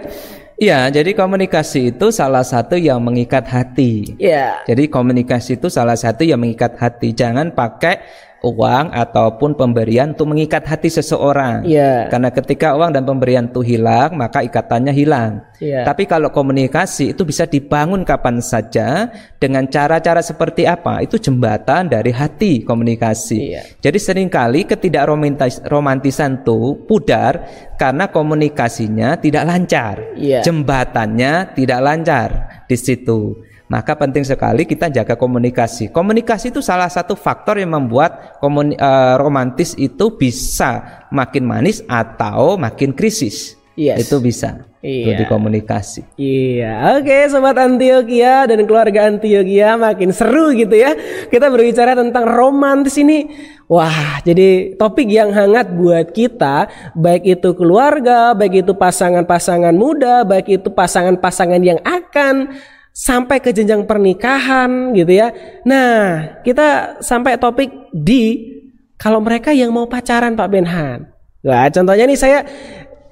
[0.56, 4.16] Iya, jadi komunikasi itu salah satu yang mengikat hati.
[4.16, 4.64] Iya.
[4.64, 7.12] Jadi komunikasi itu salah satu yang mengikat hati.
[7.12, 8.00] Jangan pakai
[8.44, 11.64] uang ataupun pemberian untuk mengikat hati seseorang.
[11.64, 12.12] Yeah.
[12.12, 15.40] Karena ketika uang dan pemberian itu hilang, maka ikatannya hilang.
[15.56, 15.88] Yeah.
[15.88, 19.08] Tapi kalau komunikasi itu bisa dibangun kapan saja
[19.40, 21.00] dengan cara-cara seperti apa?
[21.00, 23.40] Itu jembatan dari hati komunikasi.
[23.40, 23.64] Yeah.
[23.80, 27.48] Jadi sering kali ketidakromantisan itu pudar
[27.80, 29.96] karena komunikasinya tidak lancar.
[30.14, 30.44] Yeah.
[30.44, 32.28] Jembatannya tidak lancar
[32.68, 33.40] di situ.
[33.66, 35.90] Maka penting sekali kita jaga komunikasi.
[35.90, 42.54] Komunikasi itu salah satu faktor yang membuat komuni, uh, romantis itu bisa makin manis atau
[42.54, 43.58] makin krisis.
[43.76, 44.08] Yes.
[44.08, 44.64] Itu bisa.
[44.80, 45.18] Iya.
[45.20, 46.16] Di komunikasi.
[46.16, 46.96] Iya.
[46.96, 50.94] Oke, sobat Antioquia dan keluarga Antioquia makin seru gitu ya.
[51.26, 53.26] Kita berbicara tentang romantis ini.
[53.66, 60.62] Wah, jadi topik yang hangat buat kita, baik itu keluarga, baik itu pasangan-pasangan muda, baik
[60.62, 62.54] itu pasangan-pasangan yang akan
[62.96, 65.28] sampai ke jenjang pernikahan gitu ya.
[65.68, 68.56] Nah, kita sampai topik di
[68.96, 71.04] kalau mereka yang mau pacaran Pak Benhan.
[71.44, 72.40] Nah, contohnya nih saya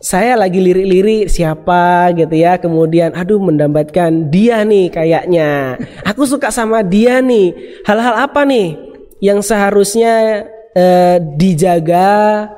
[0.00, 2.56] saya lagi lirik-lirik siapa gitu ya.
[2.56, 5.76] Kemudian aduh mendambatkan dia nih kayaknya.
[6.08, 7.52] Aku suka sama dia nih.
[7.84, 8.80] Hal-hal apa nih
[9.20, 12.10] yang seharusnya eh, dijaga,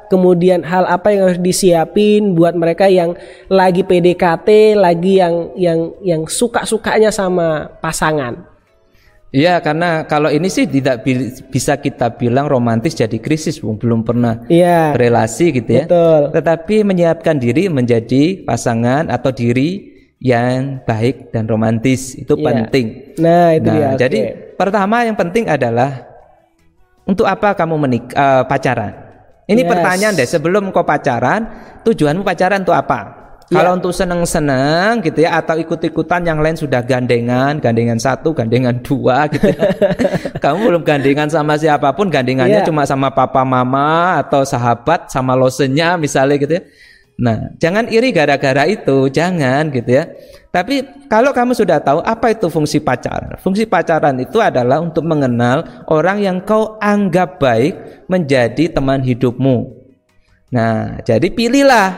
[0.09, 3.15] kemudian hal apa yang harus disiapin buat mereka yang
[3.47, 8.57] lagi PDKT, lagi yang yang yang suka-sukanya sama pasangan.
[9.37, 11.05] Iya, karena kalau ini sih tidak
[11.53, 15.85] bisa kita bilang romantis jadi krisis, belum pernah ya, berelasi gitu ya.
[15.85, 16.33] Betul.
[16.33, 19.93] Tetapi menyiapkan diri menjadi pasangan atau diri
[20.23, 22.45] yang baik dan romantis itu ya.
[22.49, 22.87] penting.
[23.21, 24.09] Nah, itu nah, dia.
[24.09, 24.19] Jadi
[24.57, 26.16] pertama yang penting adalah
[27.07, 28.93] untuk apa kamu menik uh, pacaran?
[29.47, 29.71] Ini yes.
[29.71, 31.47] pertanyaan deh sebelum kau pacaran,
[31.87, 33.27] tujuanmu pacaran untuk apa?
[33.47, 33.63] Yeah.
[33.63, 39.31] Kalau untuk seneng-seneng gitu ya atau ikut-ikutan yang lain sudah gandengan, gandengan satu, gandengan dua
[39.31, 39.55] gitu.
[39.55, 39.71] Ya.
[40.43, 42.67] Kamu belum gandengan sama siapa pun, gandengannya yeah.
[42.67, 46.63] cuma sama papa mama atau sahabat sama losennya misalnya gitu ya.
[47.17, 50.05] Nah, jangan iri gara-gara itu, jangan gitu ya.
[50.53, 55.65] Tapi kalau kamu sudah tahu apa itu fungsi pacaran, fungsi pacaran itu adalah untuk mengenal
[55.89, 59.73] orang yang kau anggap baik menjadi teman hidupmu.
[60.53, 61.89] Nah, jadi pilihlah.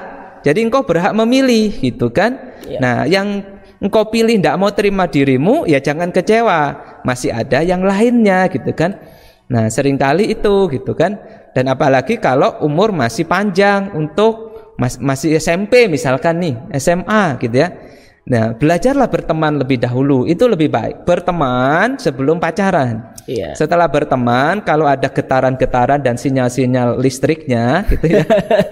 [0.47, 2.55] Jadi engkau berhak memilih, gitu kan?
[2.63, 2.79] Ya.
[2.79, 3.43] Nah, yang
[3.83, 6.79] engkau pilih tidak mau terima dirimu, ya jangan kecewa.
[7.03, 9.03] Masih ada yang lainnya, gitu kan?
[9.51, 11.19] Nah, sering kali itu, gitu kan?
[11.53, 17.75] Dan apalagi kalau umur masih panjang untuk Mas, masih SMP misalkan nih, SMA gitu ya.
[18.29, 20.29] Nah, belajarlah berteman lebih dahulu.
[20.29, 21.09] Itu lebih baik.
[21.09, 23.17] Berteman sebelum pacaran.
[23.25, 23.57] Iya.
[23.57, 28.25] Setelah berteman, kalau ada getaran-getaran dan sinyal-sinyal listriknya gitu ya.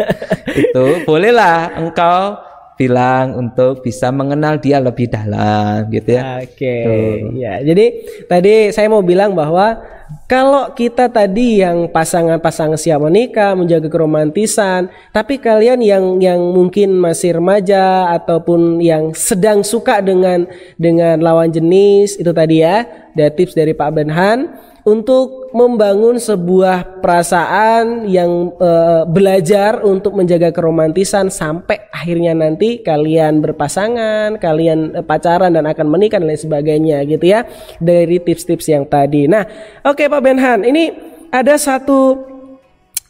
[0.63, 2.46] itu bolehlah engkau
[2.77, 6.45] bilang untuk bisa mengenal dia lebih dalam gitu ya.
[6.45, 6.53] Oke.
[6.61, 7.13] Okay.
[7.41, 7.87] Ya, jadi
[8.29, 9.81] tadi saya mau bilang bahwa
[10.29, 17.41] kalau kita tadi yang pasangan-pasangan siap menikah, menjaga keromantisan, tapi kalian yang yang mungkin masih
[17.41, 20.47] remaja ataupun yang sedang suka dengan
[20.77, 24.53] dengan lawan jenis itu tadi ya, ada tips dari Pak Benhan
[24.87, 34.39] untuk membangun sebuah perasaan yang uh, belajar untuk menjaga keromantisan sampai akhirnya nanti kalian berpasangan,
[34.39, 37.43] kalian uh, pacaran dan akan menikah dan lain sebagainya gitu ya
[37.83, 39.27] dari tips-tips yang tadi.
[39.27, 39.43] Nah,
[39.83, 40.95] oke okay, Pak Benhan, ini
[41.35, 42.23] ada satu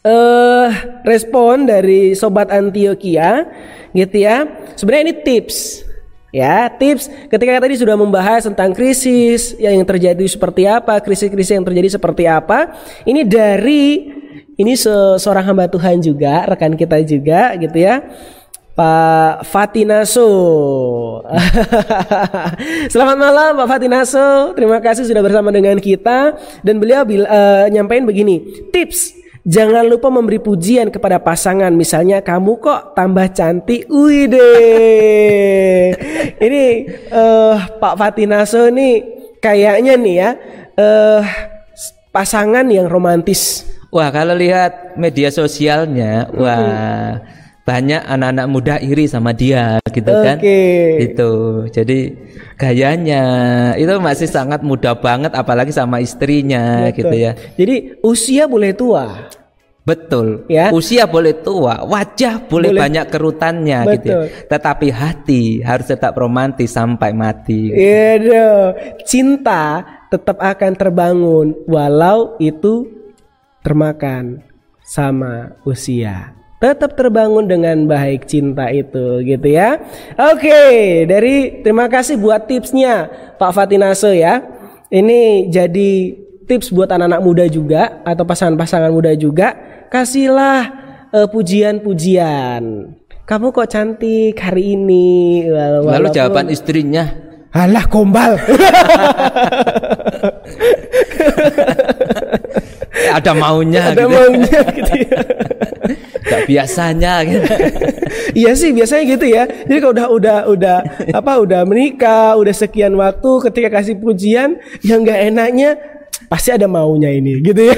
[0.01, 0.67] uh,
[1.05, 3.45] respon dari sobat Antioquia
[3.93, 4.49] gitu ya.
[4.73, 5.86] Sebenarnya ini tips
[6.35, 11.95] Ya, tips ketika tadi sudah membahas tentang krisis yang terjadi seperti apa, krisis-krisis yang terjadi
[11.95, 12.75] seperti apa.
[13.07, 14.11] Ini dari
[14.59, 14.91] ini se
[15.23, 18.03] seorang hamba Tuhan juga, rekan kita juga gitu ya.
[18.77, 20.29] Pak Fatinaso.
[22.93, 24.53] Selamat malam Pak Fatinaso.
[24.53, 28.69] Terima kasih sudah bersama dengan kita dan beliau uh, nyampein begini.
[28.69, 29.16] Tips
[29.47, 31.71] Jangan lupa memberi pujian kepada pasangan.
[31.71, 33.87] Misalnya kamu kok tambah cantik.
[33.87, 35.95] Wih deh.
[36.45, 36.63] ini
[37.15, 39.07] uh, Pak Fatinaso nih
[39.39, 40.29] kayaknya nih ya
[40.75, 41.21] uh,
[42.11, 43.63] pasangan yang romantis.
[43.87, 47.23] Wah kalau lihat media sosialnya, wah
[47.67, 50.23] banyak anak-anak muda iri sama dia gitu okay.
[50.23, 50.37] kan.
[51.03, 51.31] Itu.
[51.67, 52.15] Jadi
[52.55, 53.23] gayanya
[53.75, 56.95] itu masih sangat muda banget apalagi sama istrinya Betul.
[57.03, 57.31] gitu ya.
[57.59, 57.75] Jadi
[58.07, 59.27] usia boleh tua.
[59.83, 60.47] Betul.
[60.47, 60.71] Ya.
[60.71, 62.81] Usia boleh tua, wajah boleh, boleh.
[62.87, 63.95] banyak kerutannya Betul.
[63.99, 64.11] gitu.
[64.15, 64.47] Ya.
[64.47, 67.71] Tetapi hati harus tetap romantis sampai mati.
[67.71, 67.83] Gitu.
[67.83, 72.87] Iya Cinta tetap akan terbangun walau itu
[73.59, 74.39] termakan
[74.87, 76.31] sama usia.
[76.57, 79.77] Tetap terbangun dengan baik cinta itu gitu ya.
[80.17, 83.05] Oke, dari terima kasih buat tipsnya
[83.37, 84.41] Pak Fatinaso ya.
[84.89, 86.17] Ini jadi
[86.49, 89.53] tips buat anak-anak muda juga atau pasangan-pasangan muda juga,
[89.93, 90.65] kasihlah
[91.13, 92.89] uh, pujian-pujian.
[93.27, 95.45] Kamu kok cantik hari ini.
[95.51, 95.93] Walaupun...
[95.93, 97.05] Lalu jawaban istrinya,
[97.53, 98.33] "Alah gombal."
[103.11, 104.09] ada maunya ada gitu.
[104.11, 105.19] maunya gitu ya.
[106.27, 107.47] Gak biasanya gitu.
[108.43, 109.43] iya sih biasanya gitu ya.
[109.47, 110.77] Jadi kalau udah udah udah
[111.15, 115.79] apa udah menikah, udah sekian waktu ketika kasih pujian yang nggak enaknya
[116.27, 117.77] pasti ada maunya ini gitu ya.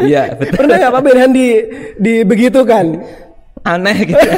[0.00, 0.64] Iya, betul.
[0.64, 1.48] Pernah nggak Pak Berhan di
[2.00, 2.86] di begitu kan?
[3.60, 4.28] Aneh gitu.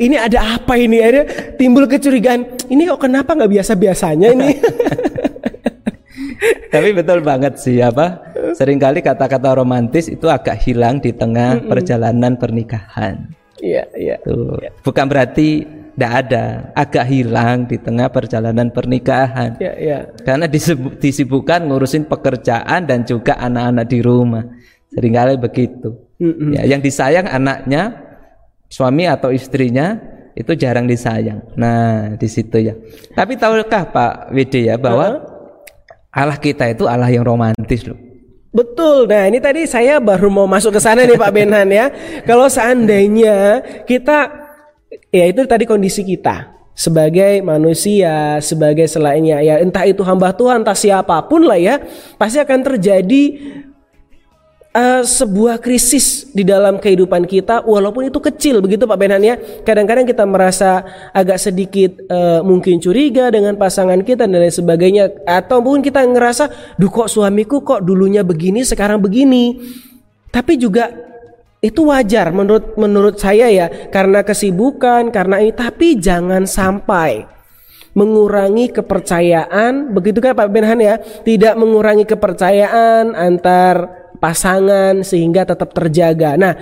[0.00, 1.04] ini ada apa ini?
[1.04, 1.24] Akhirnya
[1.60, 2.64] timbul kecurigaan.
[2.72, 4.56] Ini kok kenapa nggak biasa biasanya ini?
[6.68, 8.20] Tapi betul banget sih apa?
[8.54, 11.70] Seringkali kata-kata romantis itu agak hilang di tengah mm -mm.
[11.70, 13.14] perjalanan pernikahan.
[13.58, 14.16] Iya, iya.
[14.22, 14.54] Tuh.
[14.62, 14.70] Ya.
[14.84, 16.44] Bukan berarti tidak ada,
[16.78, 19.58] agak hilang di tengah perjalanan pernikahan.
[19.58, 19.98] Iya, iya.
[20.22, 24.46] Karena disibuk, disibukkan ngurusin pekerjaan dan juga anak-anak di rumah.
[24.94, 25.98] Seringkali begitu.
[26.22, 26.50] Mm -mm.
[26.54, 27.98] Ya, yang disayang anaknya,
[28.70, 29.98] suami atau istrinya
[30.38, 31.42] itu jarang disayang.
[31.58, 32.78] Nah, di situ ya.
[33.10, 35.37] Tapi tahukah Pak Widi ya bahwa uh -huh
[36.18, 37.98] Allah kita itu Allah yang romantis loh.
[38.50, 39.06] Betul.
[39.06, 41.86] Nah, ini tadi saya baru mau masuk ke sana nih Pak Benhan ya.
[42.26, 44.32] Kalau seandainya kita
[45.12, 50.78] ya itu tadi kondisi kita sebagai manusia, sebagai selainnya ya entah itu hamba Tuhan, entah
[50.78, 51.82] siapa pun lah ya,
[52.16, 53.22] pasti akan terjadi
[54.78, 59.34] uh, sebuah krisis di dalam kehidupan kita walaupun itu kecil begitu Pak Benhan ya.
[59.66, 65.26] Kadang-kadang kita merasa agak sedikit uh, mungkin curiga dengan pasangan kita dan lain sebagainya.
[65.26, 69.58] Atau mungkin kita ngerasa duh kok suamiku kok dulunya begini sekarang begini?
[70.30, 70.92] Tapi juga
[71.58, 73.66] itu wajar menurut menurut saya ya.
[73.90, 75.50] Karena kesibukan karena ini.
[75.50, 77.26] Tapi jangan sampai
[77.98, 79.90] mengurangi kepercayaan.
[79.90, 81.02] Begitu kan Pak Benhan ya?
[81.02, 86.34] Tidak mengurangi kepercayaan antar pasangan sehingga tetap terjaga.
[86.36, 86.54] Nah,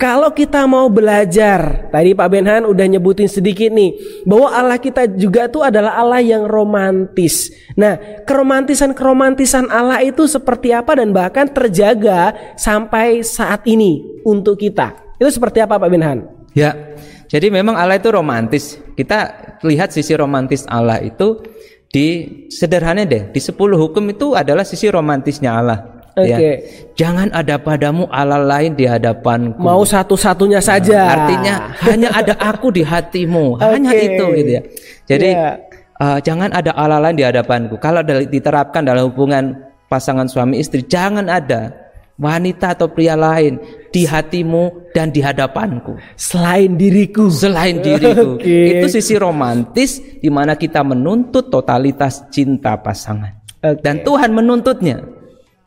[0.00, 5.44] kalau kita mau belajar, tadi Pak Benhan udah nyebutin sedikit nih, bahwa Allah kita juga
[5.44, 7.52] tuh adalah Allah yang romantis.
[7.76, 14.96] Nah, keromantisan-keromantisan Allah itu seperti apa dan bahkan terjaga sampai saat ini untuk kita.
[15.20, 16.24] Itu seperti apa Pak Benhan?
[16.56, 16.96] Ya,
[17.28, 18.80] jadi memang Allah itu romantis.
[18.96, 21.44] Kita lihat sisi romantis Allah itu
[21.92, 25.99] di sederhana deh, di 10 hukum itu adalah sisi romantisnya Allah.
[26.16, 26.26] Oke.
[26.26, 26.38] Okay.
[26.38, 26.54] Ya.
[26.98, 29.62] Jangan ada padamu Allah lain di hadapanku.
[29.62, 31.06] Mau satu-satunya saja.
[31.06, 31.54] Nah, artinya
[31.86, 33.56] hanya ada aku di hatimu.
[33.58, 33.70] Okay.
[33.70, 34.62] Hanya itu gitu ya.
[35.06, 35.54] Jadi yeah.
[35.56, 36.02] Ya.
[36.02, 37.78] uh, jangan ada Allah lain di hadapanku.
[37.78, 39.56] Kalau diterapkan dalam hubungan
[39.86, 41.90] pasangan suami istri, jangan ada
[42.20, 43.56] wanita atau pria lain
[43.88, 45.96] di hatimu dan di hadapanku.
[46.14, 47.32] Selain diriku.
[47.32, 48.22] Selain diriku.
[48.40, 48.80] Okay.
[48.80, 53.40] Itu sisi romantis di mana kita menuntut totalitas cinta pasangan.
[53.60, 53.80] Okay.
[53.80, 55.19] Dan Tuhan menuntutnya.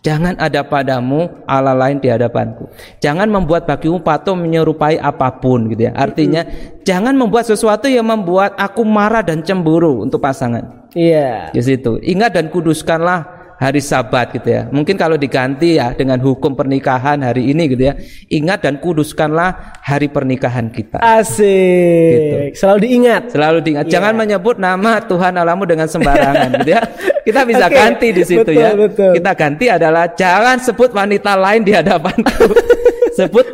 [0.03, 2.67] Jangan ada padamu Allah lain di hadapanku.
[2.99, 5.95] Jangan membuat bagimu patung menyerupai apa pun gitu ya.
[5.95, 6.83] Artinya hmm.
[6.83, 10.91] jangan membuat sesuatu yang membuat aku marah dan cemburu untuk pasangan.
[10.91, 11.47] Iya.
[11.47, 11.55] Yeah.
[11.55, 12.03] Di situ.
[12.03, 14.69] Ingat dan kuduskanlah hari Sabat gitu ya.
[14.69, 17.93] Mungkin kalau diganti ya dengan hukum pernikahan hari ini gitu ya.
[18.29, 21.01] Ingat dan kuduskanlah hari pernikahan kita.
[21.01, 22.13] Asik.
[22.13, 22.37] Gitu.
[22.59, 23.23] Selalu diingat.
[23.33, 23.85] Selalu diingat.
[23.87, 23.93] Yeah.
[23.99, 26.81] Jangan menyebut nama Tuhan Alamu dengan sembarangan gitu ya.
[27.23, 27.77] Kita bisa okay.
[27.77, 28.69] ganti di situ betul, ya.
[28.75, 29.11] Betul.
[29.17, 32.47] Kita ganti adalah jangan sebut wanita lain di hadapanku.
[33.17, 33.45] sebut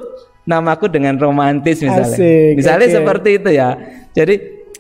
[0.50, 2.18] namaku dengan romantis misalnya.
[2.18, 2.52] Asik.
[2.58, 2.96] Misalnya okay.
[2.98, 3.70] seperti itu ya.
[4.18, 4.36] Jadi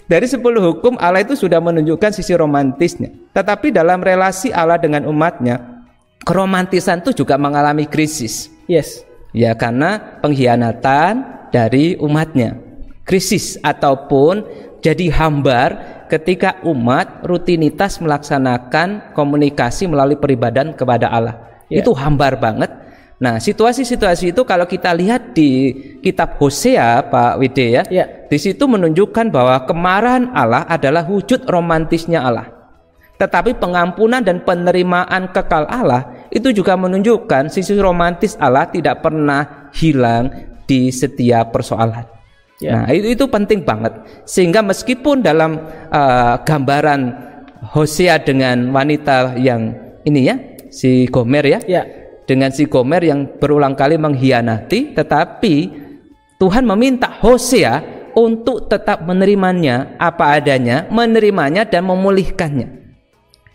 [0.10, 3.14] dari 10 hukum Allah itu sudah menunjukkan sisi romantisnya.
[3.30, 5.86] Tetapi dalam relasi Allah dengan umatnya,
[6.26, 8.49] keromantisan itu juga mengalami krisis.
[8.66, 9.05] Yes.
[9.38, 12.57] Ya karena pengkhianatan dari umatnya.
[13.05, 14.45] Krisis ataupun
[14.82, 21.38] jadi hambar ketika umat rutinitas melaksanakan komunikasi melalui peribadahan kepada Allah.
[21.70, 21.86] Yeah.
[21.86, 22.74] Itu hambar banget
[23.20, 28.05] Nah, situasi-situasi itu kalau kita lihat di kitab Hosea, Pak Wide ya, ya.
[28.32, 32.47] di situ menunjukkan bahwa kemarahan Allah adalah wujud romantisnya Allah.
[33.20, 40.55] Tetapi pengampunan dan penerimaan kekal Allah itu juga menunjukkan sisi romantis Allah tidak pernah hilang
[40.63, 42.07] di setiap persoalan.
[42.63, 42.88] Ya.
[42.88, 43.99] Nah, itu itu penting banget.
[44.24, 45.59] Sehingga meskipun dalam
[45.91, 47.28] uh, gambaran
[47.76, 49.76] Hosea dengan wanita yang
[50.07, 50.39] ini ya,
[50.72, 51.98] si Gomer ya, ya
[52.30, 55.55] dengan si Gomer yang berulang kali mengkhianati tetapi
[56.38, 57.82] Tuhan meminta Hosea
[58.13, 62.80] untuk tetap menerimanya apa adanya, menerimanya dan memulihkannya.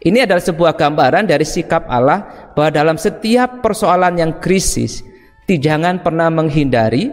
[0.04, 5.00] Ini adalah sebuah gambaran dari sikap Allah bahwa dalam setiap persoalan yang krisis,
[5.48, 7.08] jangan pernah menghindari,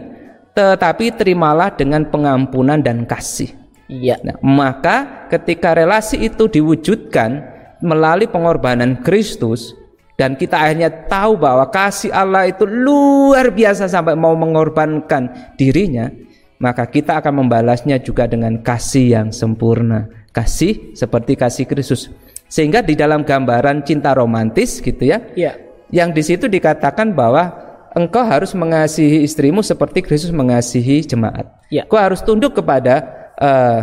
[0.52, 3.48] tetapi terimalah dengan pengampunan dan kasih.
[3.88, 4.20] Iya.
[4.20, 7.48] Nah, maka ketika relasi itu diwujudkan
[7.80, 9.72] melalui pengorbanan Kristus,
[10.20, 16.12] dan kita akhirnya tahu bahwa kasih Allah itu luar biasa sampai mau mengorbankan dirinya,
[16.60, 20.06] maka kita akan membalasnya juga dengan kasih yang sempurna.
[20.32, 22.08] Kasih seperti kasih Kristus.
[22.48, 25.20] Sehingga di dalam gambaran cinta romantis gitu ya.
[25.36, 25.56] ya.
[25.92, 27.52] Yang di situ dikatakan bahwa
[27.96, 31.48] engkau harus mengasihi istrimu seperti Kristus mengasihi jemaat.
[31.72, 31.88] Ya.
[31.88, 33.04] Kau harus tunduk kepada
[33.36, 33.80] uh,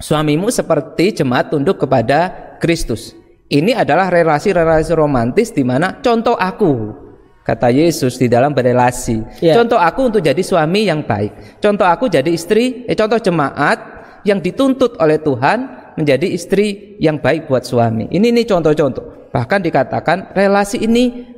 [0.00, 3.16] suamimu seperti jemaat tunduk kepada Kristus.
[3.44, 7.04] Ini adalah relasi-relasi romantis di mana contoh aku
[7.44, 9.44] kata Yesus di dalam berelasi.
[9.44, 9.60] Yeah.
[9.60, 11.60] Contoh aku untuk jadi suami yang baik.
[11.60, 13.78] Contoh aku jadi istri, eh, contoh jemaat
[14.24, 18.08] yang dituntut oleh Tuhan menjadi istri yang baik buat suami.
[18.08, 19.28] Ini ini contoh-contoh.
[19.28, 21.28] Bahkan dikatakan relasi ini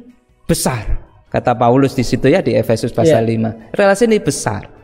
[0.47, 1.03] besar.
[1.27, 3.75] Kata Paulus di situ ya di Efesus pasal yeah.
[3.75, 3.75] 5.
[3.75, 4.76] Relasi ini besar.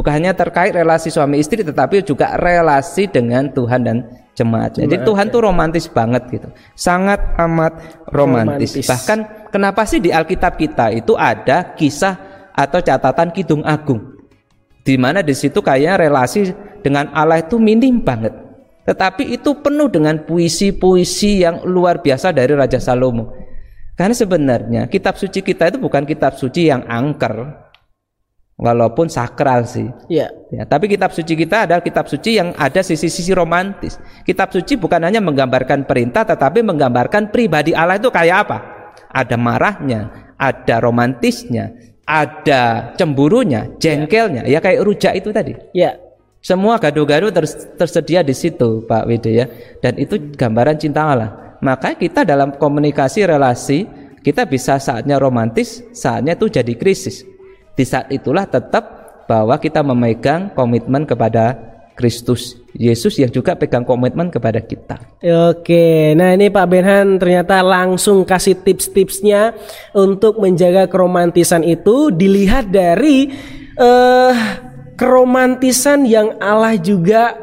[0.00, 4.80] Bukan hanya terkait relasi suami istri tetapi juga relasi dengan Tuhan dan jemaat.
[4.80, 5.32] Jadi Tuhan ya.
[5.36, 6.48] tuh romantis banget gitu.
[6.72, 8.80] Sangat amat romantis.
[8.80, 8.88] romantis.
[8.88, 9.18] Bahkan
[9.52, 12.16] kenapa sih di Alkitab kita itu ada kisah
[12.56, 14.16] atau catatan Kidung Agung.
[14.80, 16.48] Di mana di situ kayak relasi
[16.80, 18.32] dengan Allah itu minim banget.
[18.88, 23.36] Tetapi itu penuh dengan puisi-puisi yang luar biasa dari Raja Salomo.
[24.00, 27.68] Karena sebenarnya kitab suci kita itu bukan kitab suci yang angker,
[28.60, 29.88] walaupun sakral sih.
[30.12, 30.28] Iya.
[30.52, 33.96] Ya, tapi kitab suci kita adalah kitab suci yang ada sisi-sisi romantis.
[34.22, 38.58] Kitab suci bukan hanya menggambarkan perintah tetapi menggambarkan pribadi Allah itu kayak apa?
[39.10, 41.72] Ada marahnya, ada romantisnya,
[42.04, 45.56] ada cemburunya, jengkelnya, ya, ya kayak rujak itu tadi.
[45.72, 45.96] Iya.
[46.40, 47.28] Semua gado-gado
[47.76, 49.46] tersedia di situ, Pak Wede ya.
[49.84, 51.56] Dan itu gambaran cinta Allah.
[51.60, 53.84] Maka kita dalam komunikasi relasi
[54.24, 57.24] kita bisa saatnya romantis, saatnya itu jadi krisis.
[57.74, 59.00] Di saat itulah tetap
[59.30, 64.96] bahwa kita memegang komitmen kepada Kristus Yesus yang juga pegang komitmen kepada kita.
[65.52, 69.52] Oke, nah ini Pak Benhan ternyata langsung kasih tips-tipsnya
[69.92, 73.28] untuk menjaga keromantisan itu dilihat dari
[73.76, 74.32] uh,
[74.96, 77.36] keromantisan yang Allah juga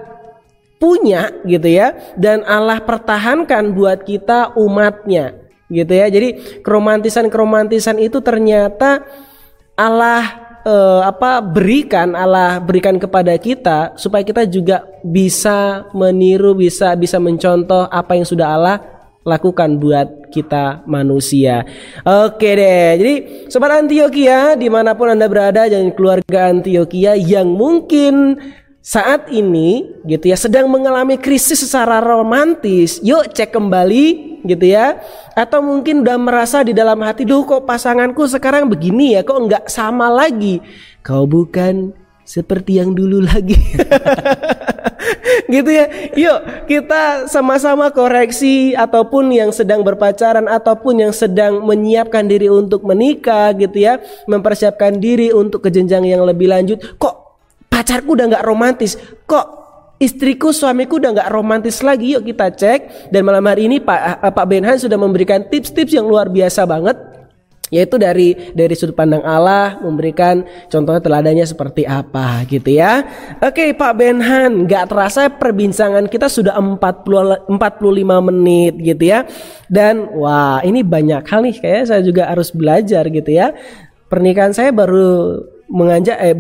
[0.82, 5.38] punya gitu ya dan Allah pertahankan buat kita umatnya
[5.70, 6.08] gitu ya.
[6.10, 9.06] Jadi keromantisan-keromantisan itu ternyata
[9.78, 10.26] Allah
[10.66, 17.86] eh, apa berikan Allah berikan kepada kita supaya kita juga bisa meniru bisa bisa mencontoh
[17.88, 18.78] apa yang sudah Allah
[19.28, 21.68] lakukan buat kita manusia.
[22.08, 23.14] Oke deh, jadi
[23.52, 28.40] sobat Antioquia di mana pun anda berada dan keluarga Antioquia yang mungkin
[28.88, 35.04] saat ini gitu ya sedang mengalami krisis secara romantis, yuk cek kembali gitu ya.
[35.36, 39.68] Atau mungkin udah merasa di dalam hati, duh kok pasanganku sekarang begini ya, kok nggak
[39.68, 40.64] sama lagi.
[41.04, 41.92] Kau bukan
[42.24, 43.60] seperti yang dulu lagi.
[45.52, 45.92] gitu ya.
[46.16, 46.40] Yuk
[46.72, 53.84] kita sama-sama koreksi ataupun yang sedang berpacaran ataupun yang sedang menyiapkan diri untuk menikah gitu
[53.84, 54.00] ya,
[54.32, 56.80] mempersiapkan diri untuk ke jenjang yang lebih lanjut.
[56.96, 57.27] Kok
[57.78, 58.98] pacarku udah nggak romantis
[59.30, 59.46] kok
[60.02, 64.34] istriku suamiku udah nggak romantis lagi yuk kita cek dan malam hari ini Pak eh,
[64.34, 66.98] Pak Benhan sudah memberikan tips-tips yang luar biasa banget
[67.68, 73.04] yaitu dari dari sudut pandang Allah memberikan contohnya teladannya seperti apa gitu ya.
[73.44, 79.28] Oke Pak Benhan, nggak terasa perbincangan kita sudah 40 45 menit gitu ya.
[79.68, 83.52] Dan wah, ini banyak hal nih kayak saya juga harus belajar gitu ya.
[84.08, 86.32] Pernikahan saya baru menganjak eh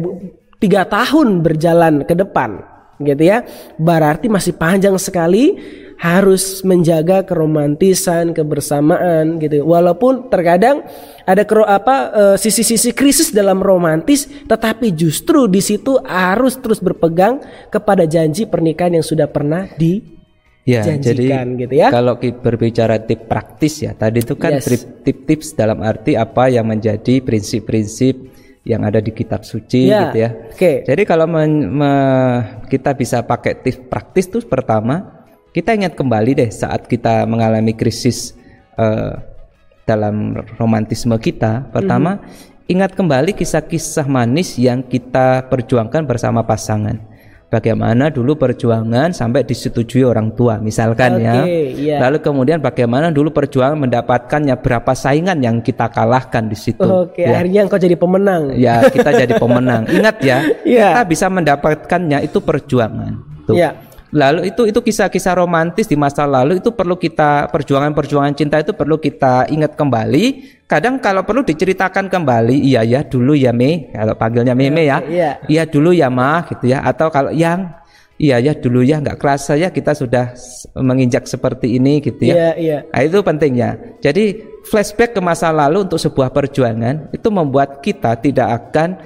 [0.57, 3.45] tiga tahun berjalan ke depan gitu ya
[3.77, 5.57] berarti masih panjang sekali
[5.97, 10.85] harus menjaga keromantisan kebersamaan gitu walaupun terkadang
[11.25, 17.41] ada kero, apa eh, sisi-sisi krisis dalam romantis tetapi justru di situ harus terus berpegang
[17.73, 20.17] kepada janji pernikahan yang sudah pernah di
[20.67, 21.87] Ya, jadi gitu ya.
[21.87, 24.83] Kalau berbicara tips praktis ya, tadi itu kan yes.
[24.99, 28.19] tips-tips dalam arti apa yang menjadi prinsip-prinsip
[28.67, 30.29] yang ada di kitab suci ya, gitu ya.
[30.51, 30.53] Oke.
[30.53, 30.75] Okay.
[30.83, 31.91] Jadi kalau men, me,
[32.67, 35.17] kita bisa pakai tips praktis tuh pertama
[35.55, 38.35] kita ingat kembali deh saat kita mengalami krisis
[38.75, 39.17] uh,
[39.87, 41.71] dalam romantisme kita.
[41.71, 42.71] Pertama, mm -hmm.
[42.77, 47.16] ingat kembali kisah-kisah manis yang kita perjuangkan bersama pasangan
[47.47, 51.33] bagaimana dulu perjuangan sampai disetujui orang tua misalkan okay, ya.
[51.95, 51.99] Yeah.
[52.03, 56.83] Lalu kemudian bagaimana dulu perjuangan mendapatkannya berapa saingan yang kita kalahkan di situ.
[56.83, 57.39] Oke, okay, ya.
[57.39, 58.43] akhirnya engkau jadi pemenang.
[58.59, 59.87] Ya, kita jadi pemenang.
[59.97, 60.37] Ingat ya,
[60.67, 60.91] yeah.
[60.99, 63.13] kita bisa mendapatkannya itu perjuangan.
[63.47, 63.55] Tuh.
[63.55, 63.79] Yeah.
[64.17, 68.97] Lalu itu itu kisah-kisah romantis di masa lalu itu perlu kita perjuangan-perjuangan cinta itu perlu
[68.97, 70.57] kita ingat kembali.
[70.65, 74.97] Kadang kalau perlu diceritakan kembali, iya ya dulu ya Me, kalau panggilnya Meme ya.
[75.05, 77.77] Iya, iya dulu ya Ma gitu ya atau kalau yang
[78.17, 80.33] Iya ya dulu ya nggak kerasa ya kita sudah
[80.73, 82.33] menginjak seperti ini gitu ya.
[82.33, 82.77] Iya iya.
[82.89, 83.77] Nah, itu pentingnya.
[84.01, 88.97] Jadi flashback ke masa lalu untuk sebuah perjuangan itu membuat kita tidak akan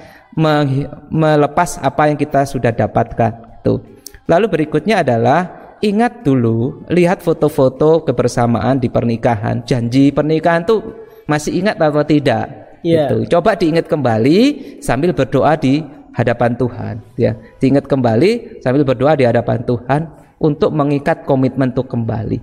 [1.12, 3.60] melepas apa yang kita sudah dapatkan.
[3.60, 3.91] Tuh.
[4.30, 10.94] Lalu berikutnya adalah ingat dulu lihat foto-foto kebersamaan di pernikahan, janji pernikahan tuh
[11.26, 12.46] masih ingat atau tidak?
[12.86, 13.10] Yeah.
[13.10, 13.34] Gitu.
[13.34, 14.38] Coba diingat kembali
[14.82, 15.82] sambil berdoa di
[16.14, 17.34] hadapan Tuhan, ya.
[17.58, 20.06] Diingat kembali sambil berdoa di hadapan Tuhan
[20.38, 22.38] untuk mengikat komitmen untuk kembali.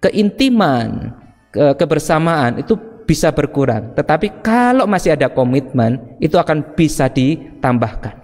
[0.00, 1.12] Keintiman,
[1.50, 3.90] ke kebersamaan itu bisa berkurang.
[3.98, 8.19] Tetapi kalau masih ada komitmen, itu akan bisa ditambahkan.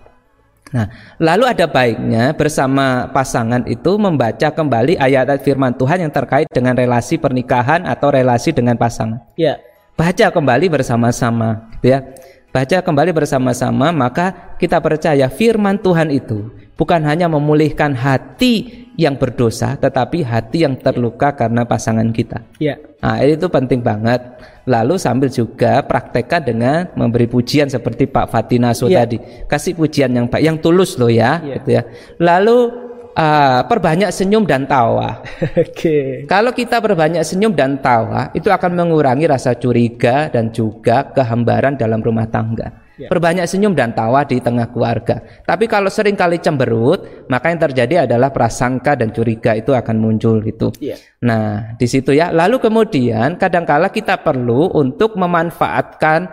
[0.76, 6.76] Nah, lalu ada baiknya bersama pasangan itu membaca kembali ayat-ayat firman Tuhan yang terkait dengan
[6.76, 9.24] relasi pernikahan atau relasi dengan pasangan.
[9.40, 9.56] Ya.
[9.96, 12.04] Baca kembali bersama-sama, gitu ya.
[12.52, 19.80] Baca kembali bersama-sama, maka kita percaya firman Tuhan itu bukan hanya memulihkan hati yang berdosa,
[19.80, 22.44] tetapi hati yang terluka karena pasangan kita.
[22.60, 22.76] Ya.
[23.00, 24.20] Nah, itu penting banget.
[24.66, 29.06] Lalu sambil juga praktekkan dengan memberi pujian seperti Pak Fatinaso ya.
[29.06, 29.22] tadi.
[29.46, 31.62] Kasih pujian yang baik, yang tulus loh ya, ya.
[31.62, 31.82] gitu ya.
[32.18, 32.86] Lalu
[33.16, 35.22] uh, perbanyak senyum dan tawa.
[35.54, 35.70] Oke.
[35.72, 36.06] Okay.
[36.26, 42.02] Kalau kita perbanyak senyum dan tawa, itu akan mengurangi rasa curiga dan juga kehambaran dalam
[42.02, 42.85] rumah tangga.
[42.96, 43.12] Ya.
[43.12, 45.20] Perbanyak senyum dan tawa di tengah keluarga.
[45.44, 50.40] Tapi kalau sering kali cemberut, maka yang terjadi adalah prasangka dan curiga itu akan muncul
[50.40, 50.72] gitu.
[50.80, 50.96] Ya.
[51.20, 52.32] Nah, di situ ya.
[52.32, 56.32] Lalu kemudian kadangkala kita perlu untuk memanfaatkan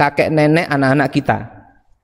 [0.00, 1.38] kakek nenek anak-anak kita.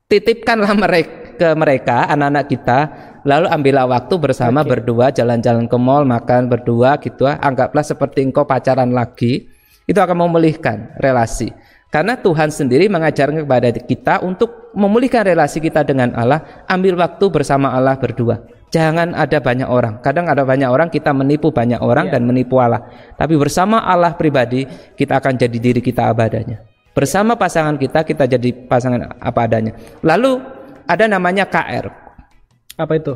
[0.05, 2.79] Titipkanlah mereka ke mereka anak-anak kita
[3.27, 4.71] lalu ambillah waktu bersama okay.
[4.79, 9.51] berdua jalan-jalan ke mall makan berdua gitu anggaplah seperti engkau pacaran lagi
[9.85, 11.51] itu akan memulihkan relasi
[11.95, 17.71] karena Tuhan sendiri mengajarkan kepada kita untuk memulihkan relasi kita dengan Allah, ambil waktu bersama
[17.71, 18.43] Allah berdua.
[18.75, 20.03] Jangan ada banyak orang.
[20.03, 22.19] Kadang ada banyak orang kita menipu banyak orang yeah.
[22.19, 22.91] dan menipu Allah.
[23.15, 24.67] Tapi bersama Allah pribadi
[24.99, 26.67] kita akan jadi diri kita apa adanya.
[26.91, 29.79] Bersama pasangan kita kita jadi pasangan apa adanya.
[30.03, 30.43] Lalu
[30.91, 31.95] ada namanya KR.
[32.75, 33.15] Apa itu?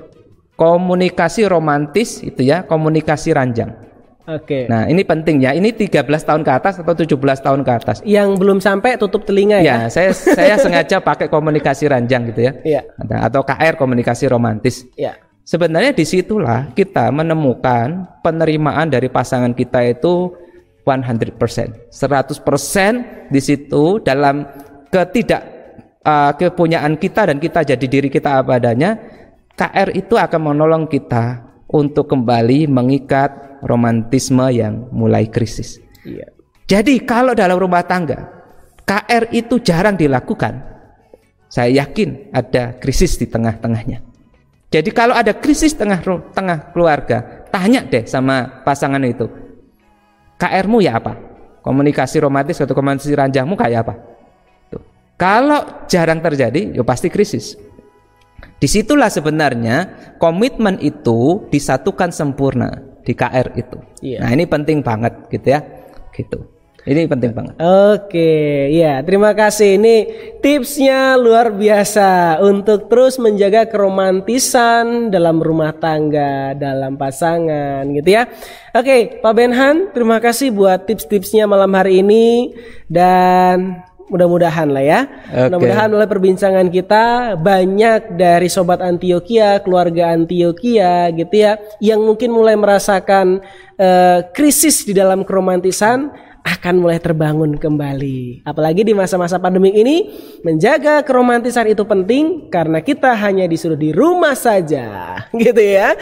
[0.55, 3.88] Komunikasi romantis itu ya, komunikasi ranjang.
[4.29, 4.45] Oke.
[4.45, 4.63] Okay.
[4.69, 5.57] Nah, ini penting ya.
[5.57, 7.97] Ini 13 tahun ke atas atau 17 tahun ke atas.
[8.05, 9.89] Yang belum sampai tutup telinga ya.
[9.89, 12.53] Ya, saya saya sengaja pakai komunikasi ranjang gitu ya.
[12.61, 12.83] Iya.
[13.25, 14.85] Atau KR komunikasi romantis.
[15.01, 15.17] Iya.
[15.49, 20.37] Sebenarnya di situlah kita menemukan penerimaan dari pasangan kita itu
[20.85, 21.89] 100%.
[21.89, 24.45] 100% di situ dalam
[24.93, 25.43] ketidak
[26.05, 28.93] uh, kepunyaan kita dan kita jadi diri kita apa adanya,
[29.57, 35.79] KR itu akan menolong kita untuk kembali mengikat romantisme yang mulai krisis.
[36.03, 36.33] Iya.
[36.69, 38.29] Jadi kalau dalam rumah tangga
[38.89, 40.65] KR itu jarang dilakukan,
[41.49, 44.01] saya yakin ada krisis di tengah-tengahnya.
[44.69, 46.01] Jadi kalau ada krisis tengah
[46.33, 49.29] tengah keluarga, tanya deh sama pasangan itu,
[50.37, 51.17] KR-mu ya apa?
[51.65, 53.95] Komunikasi romantis atau komunikasi ranjangmu kayak apa?
[54.73, 54.85] Tuh.
[55.21, 57.57] Kalau jarang terjadi, ya pasti krisis.
[58.59, 63.79] Di situlah sebenarnya komitmen itu disatukan sempurna di KR itu.
[64.03, 64.27] Iya.
[64.27, 65.63] Nah ini penting banget gitu ya,
[66.11, 66.59] gitu.
[66.89, 67.55] Ini penting banget.
[67.61, 69.77] Oke, ya terima kasih.
[69.77, 69.97] Ini
[70.41, 78.25] tipsnya luar biasa untuk terus menjaga keromantisan dalam rumah tangga, dalam pasangan, gitu ya.
[78.73, 82.57] Oke, Pak Benhan, terima kasih buat tips-tipsnya malam hari ini
[82.89, 85.01] dan mudah-mudahan lah ya.
[85.29, 85.49] Okay.
[85.49, 92.57] Mudah-mudahan oleh perbincangan kita banyak dari sobat Antioquia, keluarga Antioquia gitu ya, yang mungkin mulai
[92.57, 93.45] merasakan
[93.79, 96.11] uh, krisis di dalam keromantisan
[96.49, 98.43] akan mulai terbangun kembali.
[98.49, 100.09] Apalagi di masa-masa pandemi ini,
[100.41, 105.93] menjaga keromantisan itu penting karena kita hanya disuruh di rumah saja, gitu ya.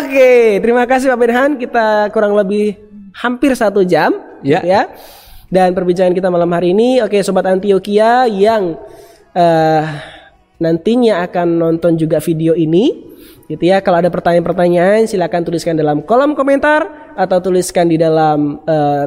[0.00, 1.50] Oke, terima kasih Pak Benhan.
[1.60, 2.80] Kita kurang lebih
[3.12, 4.64] hampir satu jam, ya.
[4.64, 4.82] Gitu ya
[5.52, 8.76] dan perbincangan kita malam hari ini, oke okay, sobat Antioquia yang
[9.36, 9.82] uh,
[10.60, 13.14] nantinya akan nonton juga video ini,
[13.48, 13.84] gitu ya.
[13.84, 19.04] Kalau ada pertanyaan-pertanyaan, silakan tuliskan dalam kolom komentar atau tuliskan di dalam uh,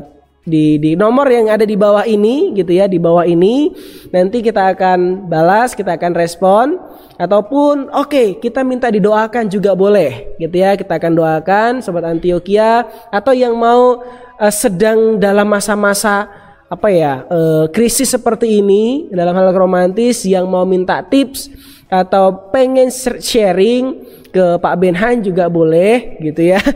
[0.48, 3.76] di di nomor yang ada di bawah ini gitu ya di bawah ini
[4.16, 6.80] nanti kita akan balas kita akan respon
[7.18, 12.86] ataupun oke okay, kita minta didoakan juga boleh gitu ya kita akan doakan sobat Antioquia
[13.10, 14.06] atau yang mau
[14.38, 16.30] uh, sedang dalam masa-masa
[16.70, 21.50] apa ya uh, krisis seperti ini dalam hal romantis yang mau minta tips
[21.90, 22.92] atau pengen
[23.24, 26.60] sharing ke Pak Benhan juga boleh gitu ya.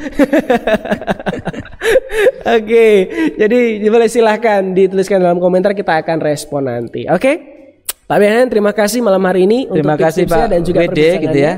[2.42, 2.96] Oke, okay,
[3.38, 7.06] jadi boleh silahkan dituliskan dalam komentar kita akan respon nanti.
[7.06, 7.36] Oke, okay?
[8.12, 11.00] Pak Benhan terima kasih malam hari ini terima untuk kasih Pak dan juga WD
[11.32, 11.54] gitu ya.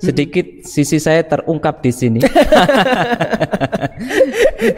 [0.00, 2.20] Sedikit sisi saya terungkap di sini.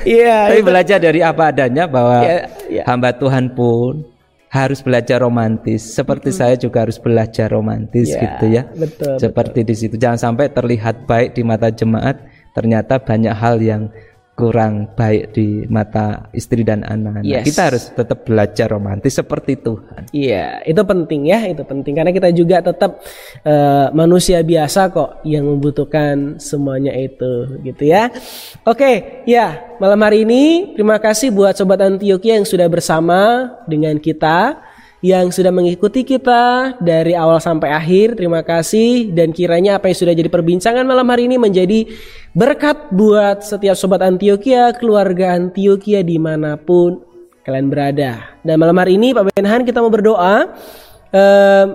[0.04, 0.52] Iya.
[0.52, 2.82] Tapi belajar dari apa adanya bahwa ya, ya.
[2.84, 4.04] hamba Tuhan pun
[4.52, 5.80] harus belajar romantis.
[5.96, 6.36] Seperti hmm.
[6.36, 8.62] saya juga harus belajar romantis ya, gitu ya.
[8.76, 9.16] Betul.
[9.16, 9.70] Seperti betul.
[9.72, 9.94] di situ.
[9.96, 12.20] Jangan sampai terlihat baik di mata jemaat,
[12.52, 13.88] ternyata banyak hal yang
[14.40, 17.20] kurang baik di mata istri dan anak.
[17.22, 17.44] Yes.
[17.44, 20.08] Kita harus tetap belajar romantis seperti Tuhan.
[20.10, 23.04] Iya, itu penting ya, itu penting karena kita juga tetap
[23.44, 28.08] uh, manusia biasa kok yang membutuhkan semuanya itu, gitu ya.
[28.64, 34.69] Oke, ya malam hari ini terima kasih buat sobat Antioquia yang sudah bersama dengan kita
[35.00, 38.20] yang sudah mengikuti kita dari awal sampai akhir.
[38.20, 41.88] Terima kasih dan kiranya apa yang sudah jadi perbincangan malam hari ini menjadi
[42.36, 47.00] berkat buat setiap sobat Antioquia, keluarga Antioquia di mana pun
[47.48, 48.36] kalian berada.
[48.44, 50.52] Dan malam hari ini Pak Benhan kita mau berdoa
[51.16, 51.68] um,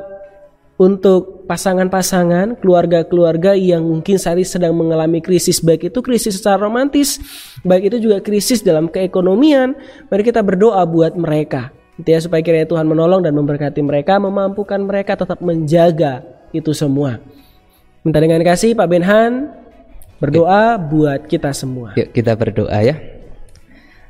[0.76, 7.17] untuk pasangan-pasangan, keluarga-keluarga yang mungkin saat ini sedang mengalami krisis baik itu krisis secara romantis,
[7.65, 9.73] baik itu juga krisis dalam keekonomian.
[10.13, 14.79] Mari kita berdoa buat mereka Gitu ya supaya kiranya Tuhan menolong dan memberkati mereka, memampukan
[14.83, 17.23] mereka tetap menjaga itu semua.
[18.03, 19.49] Minta dengan kasih Pak Benhan
[20.19, 20.81] berdoa Yuk.
[20.91, 21.95] buat kita semua.
[21.95, 22.95] Yuk kita berdoa ya.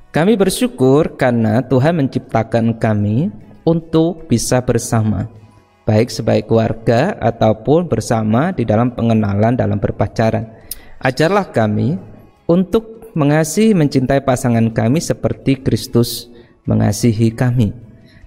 [0.10, 3.30] Kami bersyukur karena Tuhan menciptakan kami
[3.68, 5.28] untuk bisa bersama,
[5.84, 10.48] baik sebagai keluarga ataupun bersama di dalam pengenalan dalam berpacaran.
[11.04, 12.00] Ajarlah kami
[12.48, 16.32] untuk mengasihi mencintai pasangan kami seperti Kristus
[16.66, 17.74] mengasihi kami.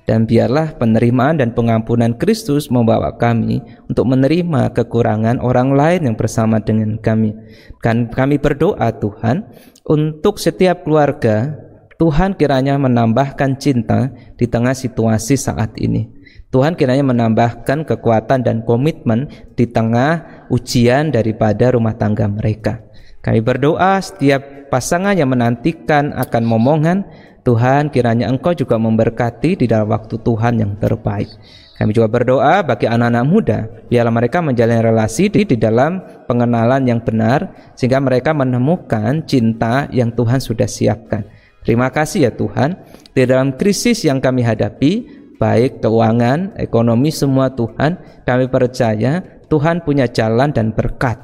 [0.08, 3.60] Dan biarlah penerimaan dan pengampunan Kristus membawa kami
[3.92, 7.36] untuk menerima kekurangan orang lain yang bersama dengan kami.
[7.84, 9.44] Kan kami berdoa Tuhan
[9.84, 11.60] untuk setiap keluarga
[11.98, 16.06] Tuhan kiranya menambahkan cinta di tengah situasi saat ini.
[16.48, 19.28] Tuhan kiranya menambahkan kekuatan dan komitmen
[19.58, 22.80] di tengah ujian daripada rumah tangga mereka.
[23.20, 27.04] Kami berdoa setiap pasangan yang menantikan akan momongan
[27.48, 31.32] Tuhan kiranya Engkau juga memberkati di dalam waktu Tuhan yang terbaik.
[31.80, 37.00] Kami juga berdoa bagi anak-anak muda, biarlah mereka menjalin relasi di, di dalam pengenalan yang
[37.00, 41.24] benar, sehingga mereka menemukan cinta yang Tuhan sudah siapkan.
[41.64, 42.76] Terima kasih ya Tuhan,
[43.16, 44.92] di dalam krisis yang kami hadapi,
[45.38, 47.96] baik keuangan, ekonomi, semua Tuhan,
[48.26, 51.16] kami percaya Tuhan punya jalan dan berkat.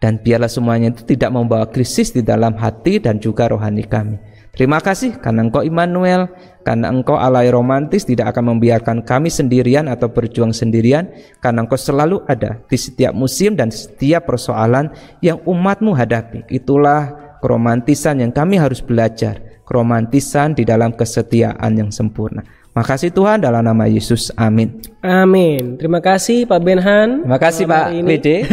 [0.00, 4.35] Dan biarlah semuanya itu tidak membawa krisis di dalam hati dan juga rohani kami.
[4.56, 6.32] Terima kasih karena Engkau Immanuel,
[6.64, 11.12] karena Engkau Allah romantis tidak akan membiarkan kami sendirian atau berjuang sendirian,
[11.44, 14.88] karena Engkau selalu ada di setiap musim dan setiap persoalan
[15.20, 16.48] yang umatmu hadapi.
[16.48, 22.40] Itulah keromantisan yang kami harus belajar, keromantisan di dalam kesetiaan yang sempurna.
[22.76, 24.28] Makasih Tuhan dalam nama Yesus.
[24.36, 24.84] Amin.
[25.00, 25.80] Amin.
[25.80, 27.24] Terima kasih Pak Benhan.
[27.24, 28.44] Terima kasih Pak Wede.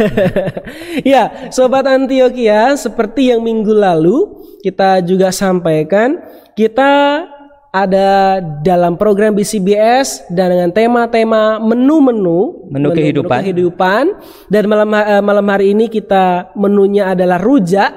[1.12, 4.32] ya, sobat Antioquia, seperti yang minggu lalu
[4.64, 6.24] kita juga sampaikan
[6.56, 7.20] kita
[7.68, 13.28] ada dalam program BCBS dan dengan tema-tema menu-menu menu, kehidupan.
[13.28, 14.04] menu kehidupan
[14.48, 17.92] dan malam uh, malam hari ini kita menunya adalah rujak.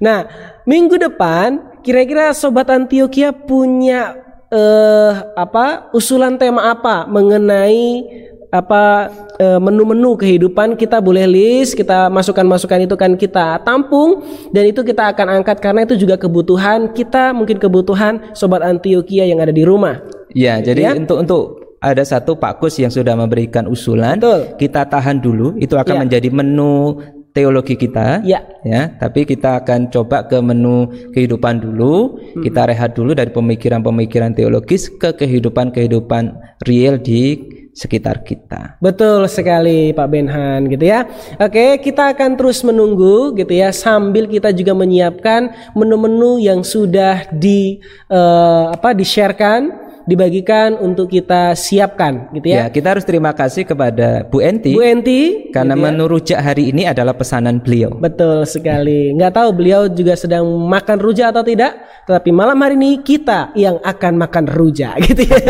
[0.00, 0.24] Nah,
[0.64, 8.04] minggu depan kira-kira sobat Antioquia punya uh, apa usulan tema apa mengenai
[8.48, 14.24] apa eh, menu-menu kehidupan kita boleh list, kita masukkan-masukkan itu kan kita tampung
[14.56, 19.44] dan itu kita akan angkat karena itu juga kebutuhan kita, mungkin kebutuhan sobat Antioquia yang
[19.44, 20.00] ada di rumah.
[20.32, 20.90] Ya, jadi ya?
[20.96, 21.42] untuk untuk
[21.78, 24.56] ada satu Pak Kus yang sudah memberikan usulan, Betul.
[24.56, 26.00] kita tahan dulu, itu akan ya.
[26.08, 26.96] menjadi menu
[27.38, 28.42] teologi kita, ya.
[28.66, 28.90] ya.
[28.98, 32.42] Tapi kita akan coba ke menu kehidupan dulu, hmm.
[32.42, 36.34] kita rehat dulu dari pemikiran-pemikiran teologis ke kehidupan-kehidupan
[36.66, 37.38] real di
[37.78, 38.74] sekitar kita.
[38.82, 41.06] Betul sekali Pak Benhan gitu ya.
[41.38, 47.78] Oke, kita akan terus menunggu gitu ya sambil kita juga menyiapkan menu-menu yang sudah di
[48.10, 52.64] uh, apa di-sharekan dibagikan untuk kita siapkan gitu ya.
[52.64, 54.72] Ya, kita harus terima kasih kepada Bu Enti.
[54.72, 55.92] Bu Enti karena gitu ya.
[55.92, 57.92] menu rujak hari ini adalah pesanan beliau.
[58.00, 59.12] Betul sekali.
[59.12, 61.76] Nggak tahu beliau juga sedang makan rujak atau tidak,
[62.08, 65.44] tetapi malam hari ini kita yang akan makan rujak gitu ya.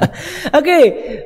[0.58, 0.78] Oke,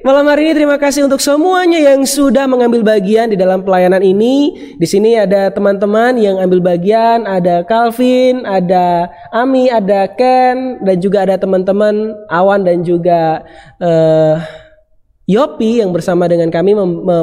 [0.03, 4.75] malam hari ini terima kasih untuk semuanya yang sudah mengambil bagian di dalam pelayanan ini.
[4.75, 11.27] Di sini ada teman-teman yang ambil bagian, ada Calvin, ada Ami, ada Ken dan juga
[11.27, 13.43] ada teman-teman Awan dan juga
[13.83, 14.39] uh,
[15.27, 16.77] Yopi yang bersama dengan kami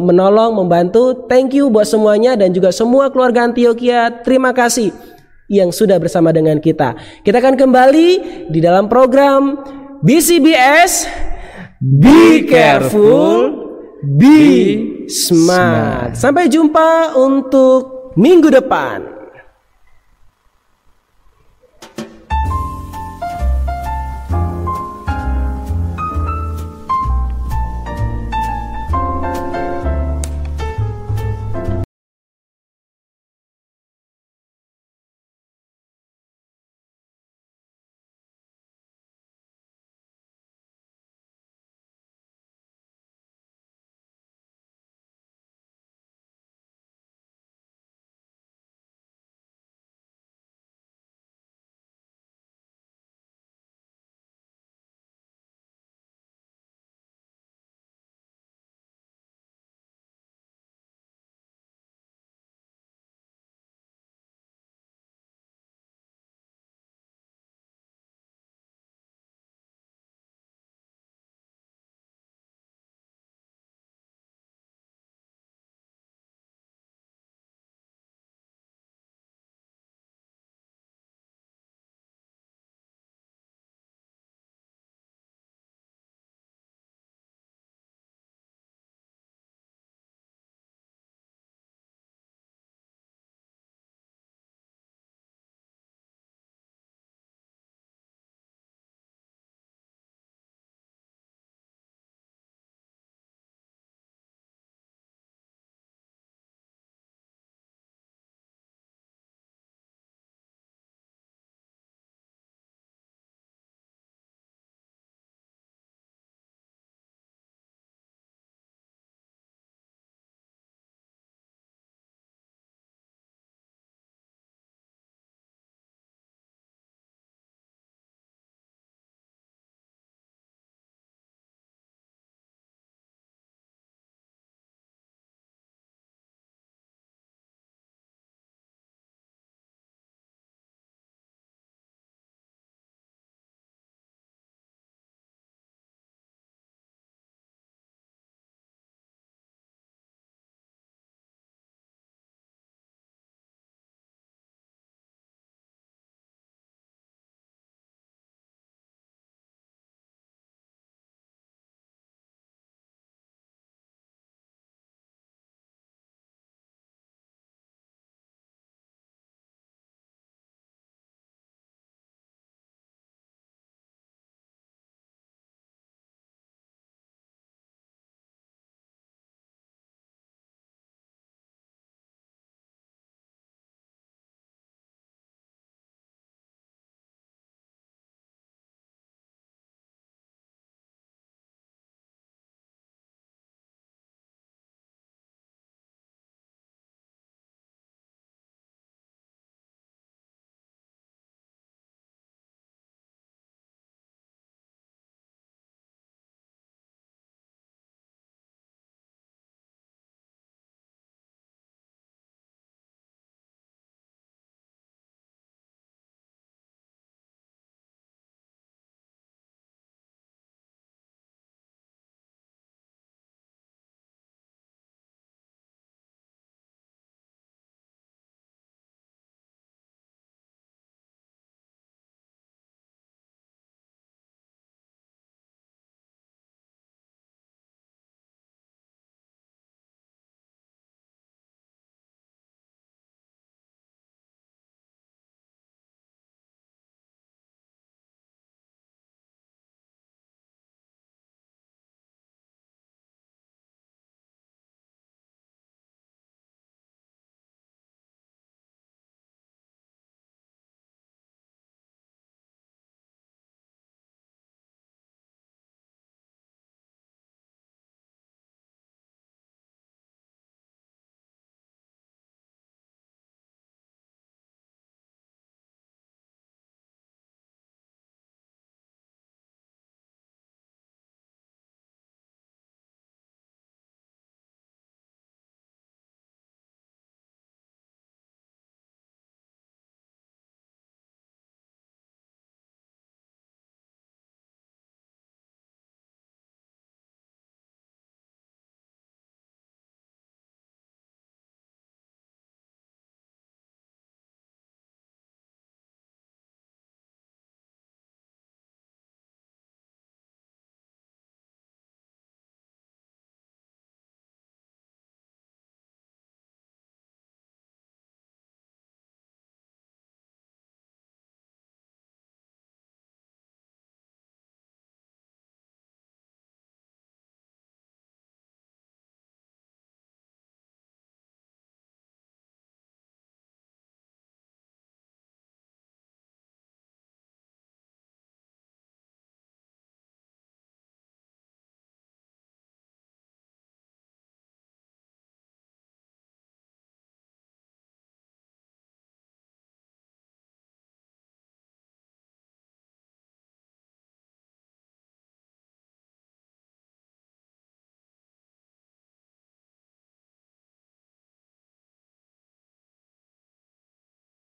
[0.03, 1.24] menolong, membantu.
[1.30, 4.12] Thank you buat semuanya dan juga semua keluarga Antioquia.
[4.26, 4.91] Terima kasih
[5.47, 6.97] yang sudah bersama dengan kita.
[7.22, 8.09] Kita akan kembali
[8.49, 9.62] di dalam program
[10.01, 11.05] BCBS
[11.78, 13.38] Be Careful,
[14.01, 16.18] Be Smart.
[16.18, 19.20] Sampai jumpa untuk minggu depan.